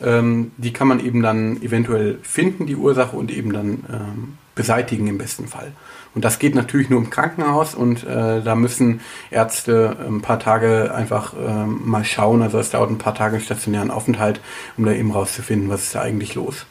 ähm, 0.00 0.52
die 0.56 0.72
kann 0.72 0.88
man 0.88 1.00
eben 1.00 1.22
dann 1.22 1.62
eventuell 1.62 2.18
finden, 2.22 2.66
die 2.66 2.76
Ursache, 2.76 3.16
und 3.16 3.30
eben 3.30 3.52
dann 3.52 3.84
ähm, 3.90 4.38
beseitigen 4.54 5.06
im 5.06 5.18
besten 5.18 5.48
Fall. 5.48 5.72
Und 6.14 6.24
das 6.24 6.38
geht 6.38 6.54
natürlich 6.54 6.90
nur 6.90 7.00
im 7.00 7.08
Krankenhaus 7.08 7.74
und 7.74 8.04
äh, 8.04 8.42
da 8.42 8.54
müssen 8.54 9.00
Ärzte 9.30 9.96
ein 10.06 10.20
paar 10.20 10.38
Tage 10.38 10.92
einfach 10.94 11.32
äh, 11.34 11.64
mal 11.64 12.04
schauen. 12.04 12.42
Also 12.42 12.58
es 12.58 12.70
dauert 12.70 12.90
ein 12.90 12.98
paar 12.98 13.14
Tage 13.14 13.40
stationären 13.40 13.90
Aufenthalt, 13.90 14.40
um 14.76 14.84
da 14.84 14.92
eben 14.92 15.10
rauszufinden, 15.10 15.70
was 15.70 15.84
ist 15.84 15.94
da 15.94 16.02
eigentlich 16.02 16.34
los. 16.34 16.66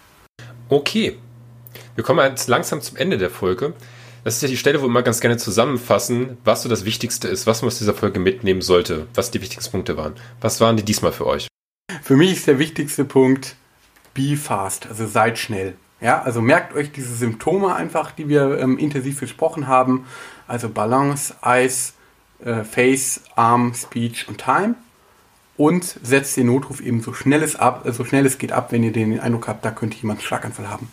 Okay. 0.70 1.18
Wir 1.96 2.04
kommen 2.04 2.26
jetzt 2.30 2.48
langsam 2.48 2.82
zum 2.82 2.98
Ende 2.98 3.18
der 3.18 3.32
Folge. 3.32 3.74
Das 4.24 4.36
ist 4.36 4.44
ja 4.44 4.48
die 4.48 4.58
Stelle, 4.58 4.80
wo 4.80 4.86
wir 4.86 4.92
mal 4.92 5.02
ganz 5.02 5.20
gerne 5.20 5.38
zusammenfassen, 5.38 6.38
was 6.44 6.62
so 6.62 6.70
das 6.70 6.86
Wichtigste 6.86 7.28
ist, 7.28 7.48
was 7.48 7.62
man 7.62 7.68
aus 7.68 7.80
dieser 7.80 7.96
Folge 7.96 8.20
mitnehmen 8.20 8.62
sollte, 8.62 9.08
was 9.16 9.32
die 9.32 9.42
wichtigsten 9.42 9.72
Punkte 9.72 9.98
waren. 9.98 10.14
Was 10.42 10.62
waren 10.62 10.78
die 10.78 10.84
diesmal 10.84 11.12
für 11.12 11.26
euch? 11.26 11.48
Für 12.04 12.16
mich 12.16 12.34
ist 12.34 12.48
der 12.48 12.60
wichtigste 12.60 13.04
Punkt, 13.04 13.56
be 14.14 14.38
fast, 14.38 14.86
also 14.88 15.08
seid 15.08 15.40
schnell. 15.40 15.74
Ja, 16.02 16.22
also 16.22 16.40
merkt 16.40 16.76
euch 16.76 16.92
diese 16.92 17.16
Symptome 17.16 17.76
einfach, 17.76 18.12
die 18.12 18.30
wir 18.30 18.60
ähm, 18.60 18.78
intensiv 18.78 19.20
besprochen 19.20 19.68
haben. 19.68 20.06
Also 20.48 20.70
Balance, 20.70 21.36
Eyes, 21.44 21.94
äh, 22.44 22.64
Face, 22.64 23.22
Arm, 23.36 23.74
Speech 23.74 24.28
und 24.28 24.38
Time. 24.38 24.76
Und 25.58 26.00
setzt 26.04 26.38
den 26.38 26.48
Notruf 26.48 26.80
eben 26.80 27.02
so 27.02 27.14
schnell 27.14 27.44
es 27.44 27.56
ab, 27.56 27.86
so 27.92 28.04
schnell 28.04 28.26
es 28.26 28.38
geht 28.38 28.52
ab, 28.52 28.72
wenn 28.72 28.84
ihr 28.84 28.92
den 28.92 29.20
Eindruck 29.20 29.48
habt, 29.48 29.66
da 29.66 29.72
könnte 29.72 29.98
jemand 29.98 30.20
einen 30.20 30.28
Schlaganfall 30.28 30.70
haben. 30.70 30.92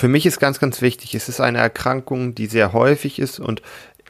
Für 0.00 0.08
mich 0.08 0.24
ist 0.24 0.40
ganz, 0.40 0.58
ganz 0.58 0.80
wichtig, 0.80 1.14
es 1.14 1.28
ist 1.28 1.42
eine 1.42 1.58
Erkrankung, 1.58 2.34
die 2.34 2.46
sehr 2.46 2.72
häufig 2.72 3.18
ist 3.18 3.38
und 3.38 3.60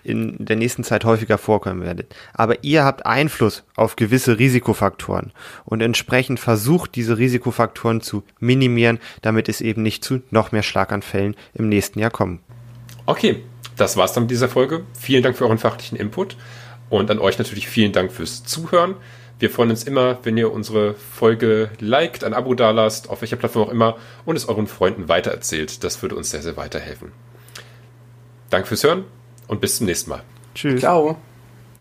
in 0.04 0.36
der 0.38 0.54
nächsten 0.54 0.84
Zeit 0.84 1.04
häufiger 1.04 1.36
vorkommen 1.36 1.82
werdet. 1.82 2.14
Aber 2.32 2.62
ihr 2.62 2.84
habt 2.84 3.06
Einfluss 3.06 3.64
auf 3.74 3.96
gewisse 3.96 4.38
Risikofaktoren 4.38 5.32
und 5.64 5.80
entsprechend 5.80 6.38
versucht, 6.38 6.94
diese 6.94 7.18
Risikofaktoren 7.18 8.02
zu 8.02 8.22
minimieren, 8.38 9.00
damit 9.22 9.48
es 9.48 9.60
eben 9.60 9.82
nicht 9.82 10.04
zu 10.04 10.22
noch 10.30 10.52
mehr 10.52 10.62
Schlaganfällen 10.62 11.34
im 11.54 11.68
nächsten 11.68 11.98
Jahr 11.98 12.12
kommt. 12.12 12.40
Okay, 13.06 13.42
das 13.76 13.96
war's 13.96 14.12
dann 14.12 14.22
mit 14.22 14.30
dieser 14.30 14.48
Folge. 14.48 14.84
Vielen 14.96 15.24
Dank 15.24 15.36
für 15.36 15.46
euren 15.46 15.58
fachlichen 15.58 15.98
Input 15.98 16.36
und 16.88 17.10
an 17.10 17.18
euch 17.18 17.36
natürlich 17.36 17.66
vielen 17.66 17.90
Dank 17.90 18.12
fürs 18.12 18.44
Zuhören. 18.44 18.94
Wir 19.40 19.48
freuen 19.50 19.70
uns 19.70 19.84
immer, 19.84 20.18
wenn 20.22 20.36
ihr 20.36 20.52
unsere 20.52 20.94
Folge 20.94 21.70
liked, 21.80 22.24
ein 22.24 22.34
Abo 22.34 22.54
dalasst, 22.54 23.08
auf 23.08 23.22
welcher 23.22 23.36
Plattform 23.36 23.68
auch 23.68 23.72
immer 23.72 23.96
und 24.26 24.36
es 24.36 24.48
euren 24.48 24.66
Freunden 24.66 25.08
weitererzählt. 25.08 25.82
Das 25.82 26.00
würde 26.02 26.14
uns 26.14 26.30
sehr, 26.30 26.42
sehr 26.42 26.58
weiterhelfen. 26.58 27.12
Danke 28.50 28.68
fürs 28.68 28.84
Hören 28.84 29.04
und 29.48 29.62
bis 29.62 29.78
zum 29.78 29.86
nächsten 29.86 30.10
Mal. 30.10 30.22
Tschüss. 30.54 30.80
Ciao. 30.80 31.16